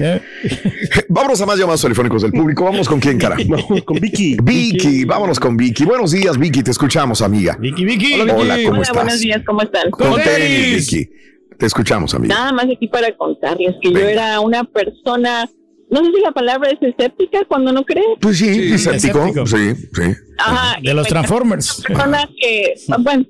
[0.00, 0.20] ¿eh?
[1.08, 2.64] Vámonos a más llamados telefónicos del público.
[2.70, 3.36] Vamos con quién, cara.
[3.46, 4.36] Vamos con Vicky.
[4.42, 5.84] Vicky, vámonos con Vicky.
[5.84, 6.62] Buenos días, Vicky.
[6.62, 7.56] Te escuchamos, amiga.
[7.60, 8.20] Vicky, Vicky.
[8.20, 8.94] Hola, ¿cómo Hola, estás?
[8.94, 9.90] buenos días, ¿cómo están?
[9.90, 10.90] Con Con tenis, tenis.
[10.90, 11.10] Vicky.
[11.58, 12.34] Te escuchamos, amiga.
[12.34, 15.44] Nada más aquí para contarles que yo era una persona,
[15.90, 18.04] no sé si la palabra es escéptica cuando no cree.
[18.20, 19.18] Pues sí, escéptico.
[19.26, 19.46] escéptico.
[19.46, 20.02] Sí, sí.
[20.38, 20.78] Ajá.
[20.80, 21.82] De los me- Transformers.
[21.86, 23.24] Persona que, bueno,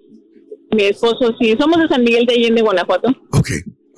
[0.77, 3.09] mi esposo, sí, somos de San Miguel de Allende, Guanajuato.
[3.33, 3.49] Ok.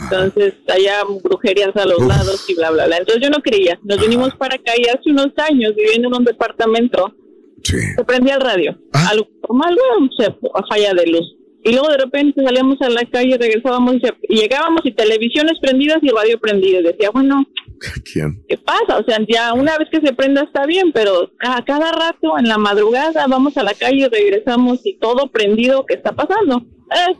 [0.03, 2.09] Entonces, allá brujerías a los Uf.
[2.09, 2.98] lados y bla, bla, bla.
[2.98, 3.78] Entonces, yo no creía.
[3.84, 7.14] Nos vinimos para acá y hace unos años, viviendo en un departamento,
[7.62, 7.76] Sí.
[7.96, 8.78] se prendía el radio.
[8.94, 9.09] Ah.
[9.11, 9.76] Algo bueno,
[10.18, 10.34] se
[10.68, 11.36] falla de luz.
[11.62, 15.59] Y luego de repente salíamos a la calle, regresábamos y, se- y llegábamos y televisiones
[15.61, 16.80] prendidas y radio prendido.
[16.80, 17.44] Y decía, bueno,
[18.12, 18.42] ¿Quién?
[18.48, 18.98] ¿qué pasa?
[18.98, 22.48] O sea, ya una vez que se prenda está bien, pero a cada rato en
[22.48, 26.62] la madrugada vamos a la calle regresamos y todo prendido, ¿qué está pasando?
[26.92, 27.14] Eh,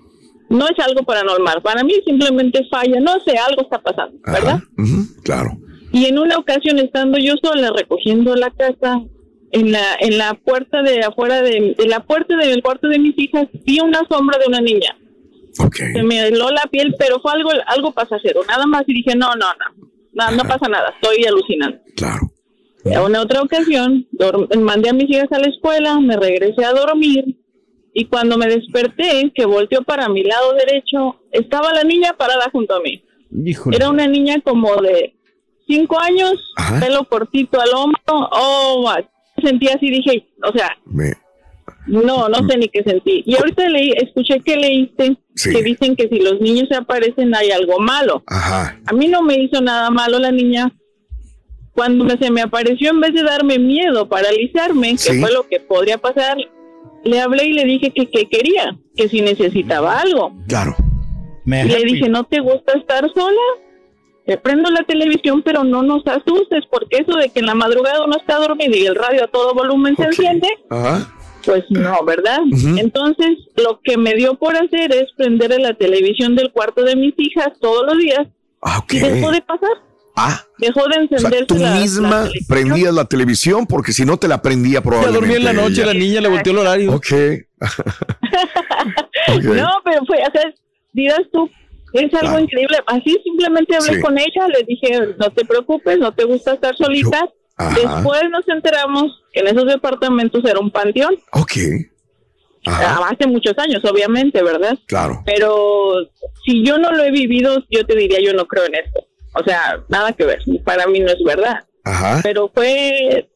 [0.51, 1.63] no es algo paranormal.
[1.63, 4.57] Para mí simplemente falla, no sé, algo está pasando, ¿verdad?
[4.57, 4.97] Ajá.
[5.23, 5.51] Claro.
[5.93, 9.01] Y en una ocasión, estando yo sola recogiendo la casa,
[9.53, 13.19] en la en la puerta de afuera de, de la puerta del cuarto de mis
[13.19, 14.97] hijas, vi una sombra de una niña.
[15.59, 15.77] Ok.
[15.77, 18.83] Se me heló la piel, pero fue algo algo pasajero, nada más.
[18.87, 21.79] Y dije, no, no, no, no, no pasa nada, estoy alucinando.
[21.97, 22.33] Claro.
[22.85, 24.07] En otra ocasión,
[24.59, 27.37] mandé a mis hijas a la escuela, me regresé a dormir
[27.93, 32.75] y cuando me desperté, que volteó para mi lado derecho, estaba la niña parada junto
[32.75, 33.03] a mí.
[33.45, 33.77] Híjole.
[33.77, 35.15] Era una niña como de
[35.67, 36.81] cinco años, Ajá.
[36.81, 38.01] pelo cortito al hombro.
[38.33, 38.93] Oh,
[39.43, 41.15] sentí así, dije, o sea, Me-
[41.87, 43.23] no, no sé ni qué sentí.
[43.27, 45.51] Y ahorita leí, escuché que leíste Sí.
[45.53, 48.23] que dicen que si los niños se aparecen hay algo malo.
[48.27, 48.79] Ajá.
[48.87, 50.71] A mí no me hizo nada malo la niña.
[51.73, 55.99] Cuando se me apareció, en vez de darme miedo, paralizarme, que fue lo que podría
[55.99, 56.37] pasar,
[57.05, 60.33] le hablé y le dije que, que quería, que si necesitaba algo.
[60.49, 60.75] Claro.
[61.45, 61.85] Me Y le happy.
[61.93, 63.41] dije, ¿no te gusta estar sola?
[64.27, 68.05] Te prendo la televisión, pero no nos asustes, porque eso de que en la madrugada
[68.05, 71.11] uno está dormido y el radio a todo volumen se enciende, Ajá.
[71.45, 72.39] pues no, ¿verdad?
[72.77, 77.15] Entonces, lo que me dio por hacer es prender la televisión del cuarto de mis
[77.17, 78.29] hijas todos los días
[78.63, 78.93] Ah, ok.
[78.93, 79.71] y dejó de pasar.
[80.23, 84.19] Ah, Dejó de o sea, encenderse tú la, misma prendías la televisión porque si no
[84.19, 85.19] te la prendía probablemente.
[85.19, 85.87] dormía en la noche, ella.
[85.87, 86.93] la niña le volteó el horario.
[86.95, 87.07] Ok.
[89.29, 89.45] Ok.
[89.45, 90.53] No, pero fue, o sea,
[90.93, 91.49] dirás tú,
[91.93, 92.41] es algo Claro.
[92.41, 92.79] increíble.
[92.87, 94.01] Así simplemente hablé Sí.
[94.01, 97.29] con ella, le dije, no te preocupes, no te gusta estar solita.
[97.75, 101.15] Después nos enteramos que en esos departamentos era un panteón.
[101.33, 101.53] Ok.
[102.67, 102.97] Ajá.
[103.01, 104.79] Ah, Hace muchos años, obviamente, ¿verdad?
[104.87, 105.23] Claro.
[105.27, 105.95] Pero
[106.45, 109.07] si yo no lo he vivido, yo te diría, yo no creo en esto.
[109.35, 110.41] O sea, nada que ver.
[110.65, 111.65] Para mí no es verdad.
[111.85, 112.21] Ajá.
[112.23, 113.29] Pero fue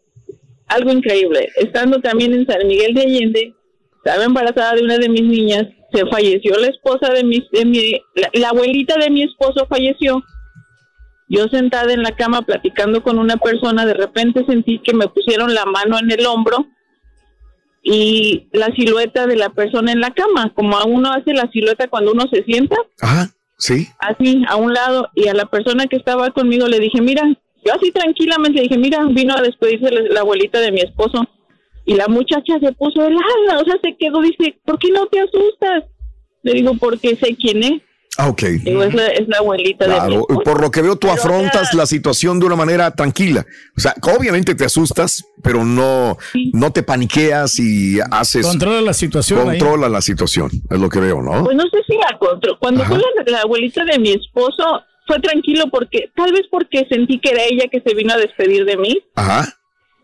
[0.67, 1.49] algo increíble.
[1.57, 3.55] Estando también en San Miguel de Allende,
[3.97, 7.93] estaba embarazada de una de mis niñas, se falleció la esposa de mi, de mi
[8.15, 10.23] la, la abuelita de mi esposo falleció.
[11.29, 15.55] Yo sentada en la cama platicando con una persona, de repente sentí que me pusieron
[15.55, 16.67] la mano en el hombro
[17.83, 21.89] y la silueta de la persona en la cama, como a uno hace la silueta
[21.89, 23.89] cuando uno se sienta, Ajá, sí.
[23.99, 27.23] así a un lado, y a la persona que estaba conmigo le dije, mira,
[27.65, 31.27] yo así tranquilamente dije, mira, vino a despedirse la, abuelita de mi esposo,
[31.87, 35.21] y la muchacha se puso helada, o sea, se quedó, dice, ¿por qué no te
[35.21, 35.85] asustas?
[36.43, 37.83] Le digo, porque sé quién es.
[38.17, 38.43] Ah, ok.
[38.43, 40.41] Digo, es la, es la abuelita de mi Claro, esposo.
[40.43, 43.45] por lo que veo, tú Pero, afrontas la situación de una manera tranquila.
[43.77, 46.17] O sea, obviamente te asustas, pero no,
[46.53, 48.47] no te paniqueas y haces.
[48.47, 49.59] Controla la situación ahí.
[49.59, 51.45] Controla la situación, es lo que veo, ¿no?
[51.45, 52.57] Pues no sé si la control.
[52.61, 57.19] Cuando fue la, la abuelita de mi esposo, fue tranquilo porque, tal vez porque sentí
[57.19, 59.03] que era ella que se vino a despedir de mí.
[59.17, 59.49] Ajá.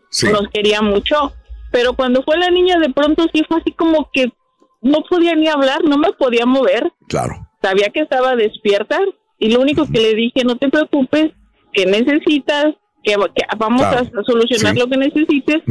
[0.09, 0.27] Sí.
[0.27, 1.33] Nos quería mucho.
[1.71, 4.33] Pero cuando fue la niña, de pronto sí fue así como que
[4.81, 6.91] no podía ni hablar, no me podía mover.
[7.07, 7.47] Claro.
[7.61, 8.99] Sabía que estaba despierta
[9.39, 11.31] y lo único que le dije, no te preocupes,
[11.73, 12.67] que necesitas,
[13.03, 14.07] que, que vamos Claro.
[14.19, 14.79] a solucionar Sí.
[14.79, 15.61] lo que necesites.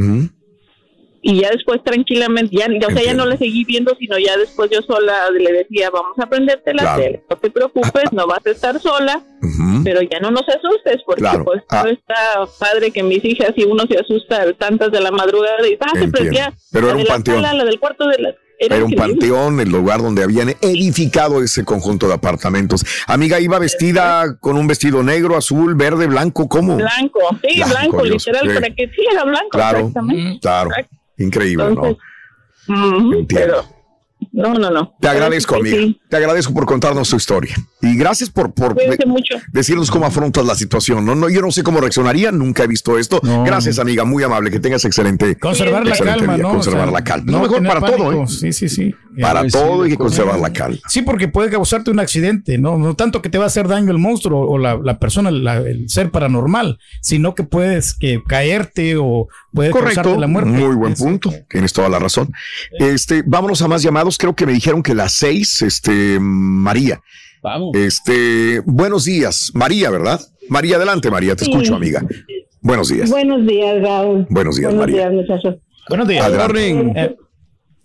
[1.23, 4.71] Y ya después tranquilamente, ya, o sea, ya no le seguí viendo, sino ya después
[4.71, 7.03] yo sola le decía, vamos a prenderte la Claro.
[7.03, 9.21] tele, no te preocupes, no vas a estar sola,
[9.83, 11.45] pero ya no nos asustes, porque Claro.
[11.45, 11.83] pues Ah.
[11.85, 12.15] no está
[12.59, 16.07] padre que mis hijas, si uno se asusta tantas de la madrugada, y ah, se
[16.07, 17.35] prendía Pero la era de un la panteón.
[17.43, 18.35] sala, la del cuarto de la...
[18.63, 22.85] Era, Era un panteón, el lugar donde habían edificado ese conjunto de apartamentos.
[23.07, 26.75] Amiga, iba vestida con un vestido negro, azul, verde, blanco, ¿cómo?
[26.77, 28.53] Blanco, sí, Blanco, literal, sí.
[28.53, 30.39] para que sí era blanco, Claro, exactamente.
[30.41, 30.69] claro.
[31.17, 31.97] Increíble, Entonces,
[32.67, 33.13] ¿no?
[33.17, 33.25] Entiendo.
[33.27, 33.80] pero
[34.33, 34.95] no, no, no.
[34.99, 35.77] Te agradezco, amiga.
[35.77, 35.99] sí.
[36.09, 37.55] Te agradezco por contarnos tu historia.
[37.81, 39.35] Y gracias por, por Cuídense de- mucho.
[39.51, 41.05] decirnos cómo afrontas la situación.
[41.05, 43.19] No, no, yo no sé cómo reaccionaría, nunca he visto esto.
[43.45, 44.51] Gracias, amiga, muy amable.
[44.51, 45.35] Que tengas excelente.
[45.37, 46.43] Conservar la excelente calma, día.
[46.43, 46.49] ¿no?
[46.51, 47.31] Conservar O sea, la calma.
[47.31, 47.97] no mejor para pánico.
[48.09, 48.27] todo, ¿eh?
[48.27, 48.95] Sí, sí, sí.
[49.19, 50.77] Para Sí, todo hay que conservar la calma.
[50.87, 52.77] Sí, porque puede causarte un accidente, ¿no?
[52.77, 55.57] No tanto que te va a hacer daño el monstruo o la, la persona, la-
[55.57, 59.95] el ser paranormal, sino que puedes que caerte o puede Correcto.
[59.95, 60.51] causarte la muerte.
[60.51, 61.33] Muy buen punto.
[61.49, 62.31] Tienes toda la razón.
[62.79, 64.17] Este, vámonos a más llamados.
[64.21, 67.01] Creo que me dijeron que las seis, este, María.
[67.41, 67.71] Vamos.
[67.75, 69.49] Este, buenos días.
[69.55, 70.19] María, ¿verdad?
[70.47, 71.35] María, adelante, María.
[71.35, 71.49] Te Sí.
[71.49, 72.03] escucho, amiga.
[72.61, 73.09] Buenos días.
[73.09, 74.27] Buenos días, Raúl.
[74.29, 75.09] Buenos días, Buenos María.
[75.09, 75.55] días, muchachos.
[75.89, 76.23] Buenos días.
[76.23, 76.93] Adelante.
[77.01, 77.15] Eh,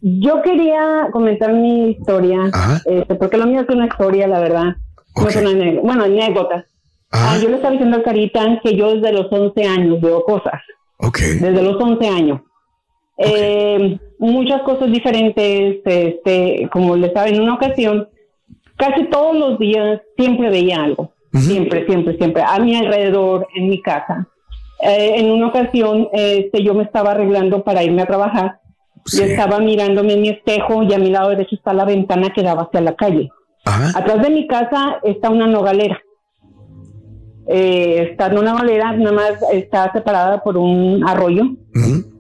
[0.03, 2.53] Yo quería comentar mi historia,
[2.85, 4.77] este, porque lo mío es una historia, la verdad.
[5.17, 6.67] No es una bueno, anécdota.
[7.13, 10.61] Ah, yo le estaba diciendo a Carita que yo desde los 11 años veo cosas.
[11.41, 12.43] Desde los 11 años.
[13.19, 18.09] Eh, muchas cosas diferentes, este, como les estaba en una ocasión,
[18.77, 21.13] casi todos los días siempre veía algo.
[21.33, 22.43] Siempre, siempre, siempre.
[22.47, 24.27] A mi alrededor, en mi casa.
[24.81, 28.61] Eh, en una ocasión, este, yo me estaba arreglando para irme a trabajar.
[29.07, 32.43] Yo estaba mirándome en mi espejo y a mi lado derecho está la ventana que
[32.43, 33.31] daba hacia la calle.
[33.65, 36.01] Atrás de mi casa está una nogalera.
[37.49, 41.45] Eh, está en una nogalera, nada más está separada por un arroyo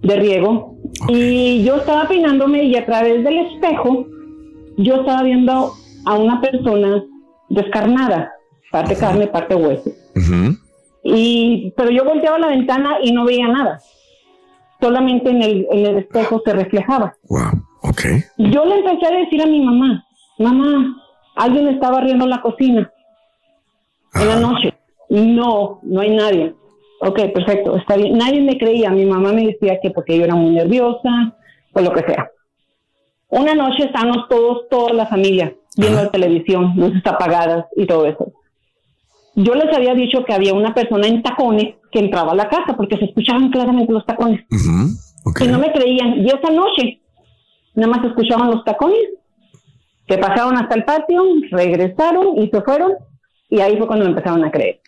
[0.03, 0.75] de riego.
[1.09, 4.07] Y yo estaba peinándome y a través del espejo
[4.76, 5.72] yo estaba viendo
[6.05, 7.05] a una persona
[7.49, 8.32] descarnada,
[8.70, 9.90] parte carne, parte hueso.
[11.03, 13.80] Y, pero yo volteaba la ventana y no veía nada.
[14.80, 17.14] Solamente en el, en el espejo se reflejaba.
[18.38, 20.05] Yo le empecé a decir a mi mamá,
[20.38, 20.97] mamá,
[21.36, 22.90] alguien está barriendo la cocina
[24.14, 24.74] en la noche.
[25.09, 26.55] No, no hay nadie.
[27.01, 28.16] Ok, perfecto, está bien.
[28.16, 28.90] Nadie me creía.
[28.90, 31.36] Mi mamá me decía que porque yo era muy nerviosa
[31.72, 32.30] o lo que sea.
[33.28, 38.32] Una noche estamos todos, toda la familia, viendo la televisión, luces apagadas y todo eso.
[39.34, 42.74] Yo les había dicho que había una persona en tacones que entraba a la casa
[42.76, 44.44] porque se escuchaban claramente los tacones.
[45.40, 46.20] Y no me creían.
[46.24, 47.01] Y esa noche,
[47.74, 49.09] nada más escuchaban los tacones,
[50.07, 52.92] que pasaron hasta el patio, regresaron y se fueron.
[53.51, 54.80] Y ahí fue cuando me empezaron a creer.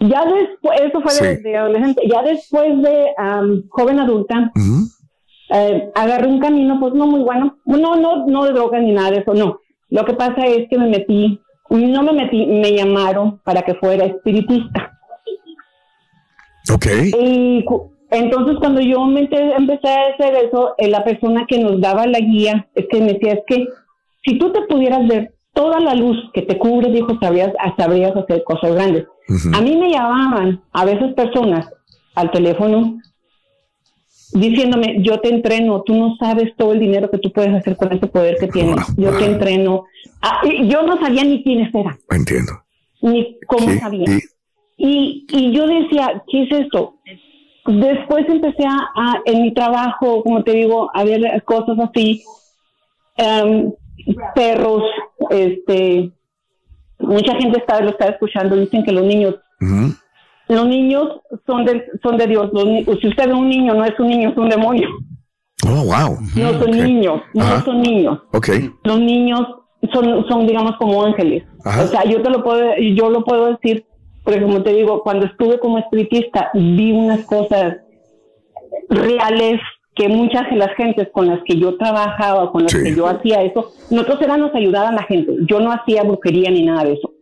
[0.00, 1.42] Ya después, eso fue Sí.
[1.42, 4.52] de adolescente, ya después de am, joven adulta,
[5.50, 7.56] eh, agarré un camino, pues no muy bueno.
[7.64, 9.58] No, no, no de drogas ni nada de eso, no.
[9.90, 11.40] Lo que pasa es que me metí,
[11.70, 14.92] no me metí, me llamaron para que fuera espiritista.
[16.72, 16.86] Ok.
[17.18, 17.64] Y
[18.10, 22.06] entonces cuando yo me ente- empecé a hacer eso, eh, la persona que nos daba
[22.06, 23.66] la guía es que me decía, es que
[24.24, 28.44] si tú te pudieras ver toda la luz que te cubre, dijo, sabrías, sabrías hacer
[28.44, 29.06] cosas grandes.
[29.52, 31.68] A mí me llamaban a veces personas
[32.14, 32.98] al teléfono
[34.32, 37.92] diciéndome, yo te entreno, tú no sabes todo el dinero que tú puedes hacer con
[37.92, 39.84] ese poder que tienes, yo te entreno.
[40.22, 42.52] Ah, yo no sabía ni quiénes eran, Entiendo.
[43.02, 44.04] ni cómo sabía.
[44.06, 44.20] y-
[44.80, 46.94] Y, y yo decía, ¿qué es esto?
[47.66, 52.22] Después empecé a, a- en mi trabajo, como te digo, a ver cosas así,
[53.16, 53.72] em,
[54.34, 54.82] perros,
[55.30, 56.10] este,
[56.98, 59.36] mucha gente está, lo está escuchando, dicen que los niños,
[60.48, 62.64] los niños son de, son de Dios, los
[63.00, 64.88] si usted ve un niño, no es un niño, es un demonio.
[65.66, 66.18] Oh, wow.
[66.36, 68.20] No son niños, no son niños.
[68.32, 68.48] Ok.
[68.84, 69.40] Los niños
[69.92, 71.44] son, son digamos, como ángeles.
[71.64, 73.84] O sea, yo te lo puedo, yo lo puedo decir,
[74.24, 77.78] porque como te digo, cuando estuve como espiritista, vi unas cosas
[78.88, 79.60] reales
[79.98, 82.82] que muchas de las gentes con las que yo trabajaba, con las Sí.
[82.84, 85.32] que yo hacía eso, nosotros éramos ayudar a la gente.
[85.50, 87.12] Yo no hacía brujería ni nada de eso.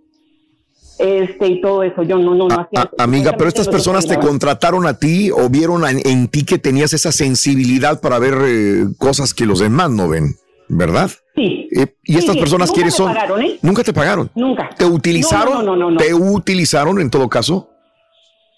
[0.98, 2.90] Este y todo eso, yo no, no, no hacía eso.
[2.98, 6.58] Ah, Amiga, pero estas personas te contrataron a ti o vieron en, en ti que
[6.58, 10.36] tenías esa sensibilidad para ver eh, cosas que los demás no ven,
[10.68, 11.10] ¿verdad?
[11.34, 11.68] Sí.
[11.72, 13.08] Eh, ¿Y Sí, estas sí, personas quiénes son?
[13.12, 13.58] pagaron, ¿eh?
[13.60, 14.30] Nunca te pagaron.
[14.34, 14.70] Nunca.
[14.76, 15.52] ¿Te utilizaron?
[15.54, 15.96] No, no, no, no, no.
[15.98, 17.68] ¿Te utilizaron en todo caso?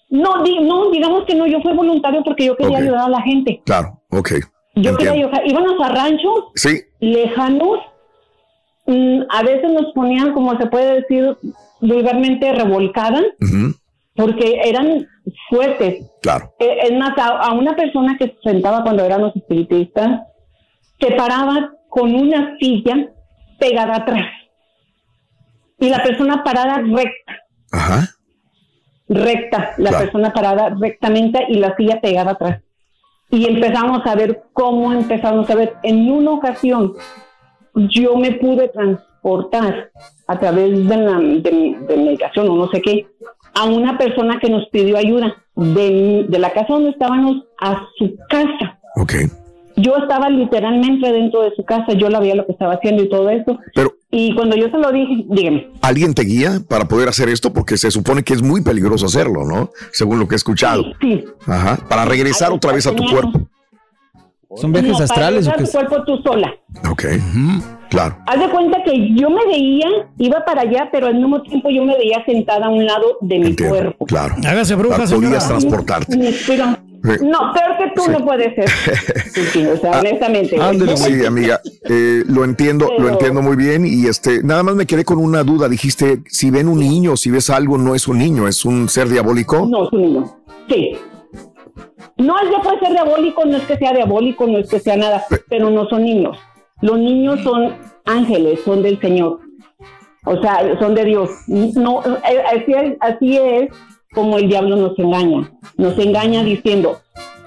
[0.09, 3.21] No, di- no, digamos que no, yo fui voluntario porque yo quería ayudar a la
[3.21, 3.61] gente.
[3.65, 4.31] Claro, ok.
[4.75, 4.97] Yo Entiendo.
[4.97, 5.41] quería ayudar.
[5.47, 7.79] Íbamos a ranchos Sí, lejanos,
[8.87, 11.37] mm, a veces nos ponían, como se puede decir
[11.81, 13.23] vulgarmente, revolcadas,
[14.15, 15.07] porque eran
[15.49, 16.05] fuertes.
[16.21, 16.53] claro.
[16.59, 20.21] Eh, Es más, a, a una persona que se sentaba cuando éramos espiritistas,
[20.99, 23.09] se paraba con una silla
[23.59, 24.25] pegada atrás.
[25.79, 27.37] Y la persona parada recta.
[27.71, 28.07] Ajá.
[29.09, 30.05] Recta, la Claro.
[30.05, 32.61] persona parada rectamente y la silla pegada atrás.
[33.31, 35.73] Y empezamos a ver cómo empezamos a ver.
[35.83, 36.93] En una ocasión,
[37.75, 39.91] yo me pude transportar
[40.27, 43.07] a través de la de, de medicación o no sé qué,
[43.53, 48.15] a una persona que nos pidió ayuda de, de la casa donde estábamos a su
[48.29, 48.79] casa.
[48.95, 49.13] Ok.
[49.75, 53.09] Yo estaba literalmente dentro de su casa, yo la veía lo que estaba haciendo y
[53.09, 53.57] todo eso.
[53.75, 55.69] Pero- y cuando yo se lo dije, dígame.
[55.81, 57.53] ¿Alguien te guía para poder hacer esto?
[57.53, 59.69] Porque se supone que es muy peligroso hacerlo, ¿no?
[59.91, 60.83] Según lo que he escuchado.
[61.01, 61.23] Sí.
[61.45, 61.77] Ajá.
[61.87, 63.41] Para regresar otra vez a tu cuerpo.
[64.55, 65.63] ¿Son viajes No, astrales o para qué?
[65.63, 66.53] regresar a tu cuerpo tú sola.
[66.89, 67.03] Ok.
[67.91, 68.17] Claro.
[68.27, 69.87] Haz de cuenta que yo me veía,
[70.17, 73.39] iba para allá, pero al mismo tiempo yo me veía sentada a un lado de
[73.39, 74.05] mi cuerpo.
[74.05, 74.35] Claro.
[74.45, 76.17] Hágase bruja, Podías transportarte.
[76.17, 76.65] Me inspiró.
[77.03, 78.69] No, peor que tú no puede ser.
[79.29, 80.57] Sí, sí, o sea, honestamente.
[80.97, 85.05] Sí, amiga, eh, lo entiendo, lo entiendo muy bien y este, nada más me quedé
[85.05, 85.69] con una duda.
[85.69, 89.07] Dijiste, si ven un niño, si ves algo, no es un niño, es un ser
[89.07, 89.65] diabólico.
[89.65, 90.37] No, es un niño.
[90.67, 90.97] Sí.
[92.17, 94.97] No es que puede ser diabólico, no es que sea diabólico, no es que sea
[94.97, 96.37] nada, pero no son niños.
[96.81, 97.75] Los niños son
[98.05, 99.39] ángeles, son del Señor.
[100.25, 101.29] O sea, son de Dios.
[101.47, 103.69] No, eh, así es, así es
[104.13, 105.51] como el diablo nos engaña.
[105.77, 106.99] Nos engaña diciendo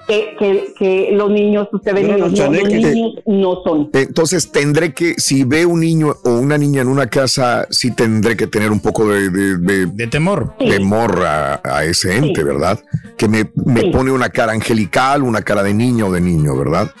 [0.07, 2.91] que, que, que los niños, usted ve No, niños, no, no, los chaneque.
[2.93, 3.89] niños no son.
[3.93, 8.35] Entonces tendré que, si veo un niño o una niña en una casa, sí tendré
[8.35, 10.55] que tener un poco de, de, de- temor.
[10.57, 12.43] Temor a, a ese ente, Sí.
[12.43, 12.79] ¿verdad?
[13.17, 13.89] Que me, me Sí.
[13.91, 16.91] pone una cara angelical, una cara de niño o de niño, ¿verdad?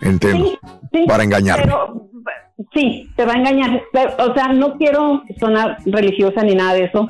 [0.00, 0.58] Entiendo.
[0.92, 1.64] Sí, Para engañarme.
[1.64, 2.08] Pero,
[2.74, 3.82] sí, te va a engañar.
[3.92, 7.06] Pero, o sea, no quiero sonar religiosa ni nada de eso,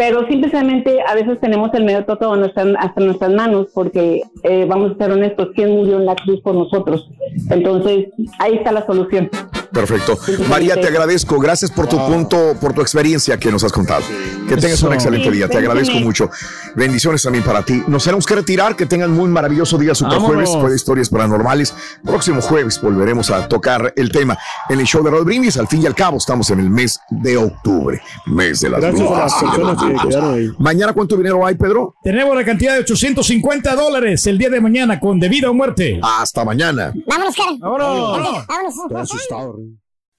[0.00, 4.92] pero simplemente a veces tenemos el medio todo nuestra, hasta nuestras manos, porque eh, vamos
[4.92, 7.10] a ser honestos, ¿quién murió en la cruz por nosotros?
[7.50, 8.06] Entonces,
[8.38, 9.28] ahí está la solución.
[9.72, 10.18] Perfecto.
[10.48, 11.38] María, te agradezco.
[11.38, 14.02] Gracias por tu punto, por tu experiencia que nos has contado.
[14.48, 15.48] Que tengas un excelente día.
[15.48, 16.30] Te agradezco mucho.
[16.74, 17.82] Bendiciones también para ti.
[17.86, 18.76] Nos tenemos que retirar.
[18.76, 19.94] Que tengan muy maravilloso día.
[19.94, 20.48] Super Vámonos.
[20.48, 20.60] jueves.
[20.60, 21.74] Fue de historias paranormales.
[22.04, 24.36] Próximo jueves volveremos a tocar el tema
[24.68, 25.56] en el show de Rod Brindis.
[25.56, 28.00] Al fin y al cabo, estamos en el mes de octubre.
[28.26, 30.50] Mes de las Gracias a las personas que quedaron ahí.
[30.58, 31.94] Mañana, ¿cuánto dinero hay, Pedro?
[32.02, 36.00] Tenemos la cantidad de 850 dólares el día de mañana con de vida o muerte.
[36.02, 36.92] Hasta mañana.
[37.06, 37.50] Vámonos, cara.
[37.60, 38.46] Vámonos.
[38.48, 39.59] Vámonos.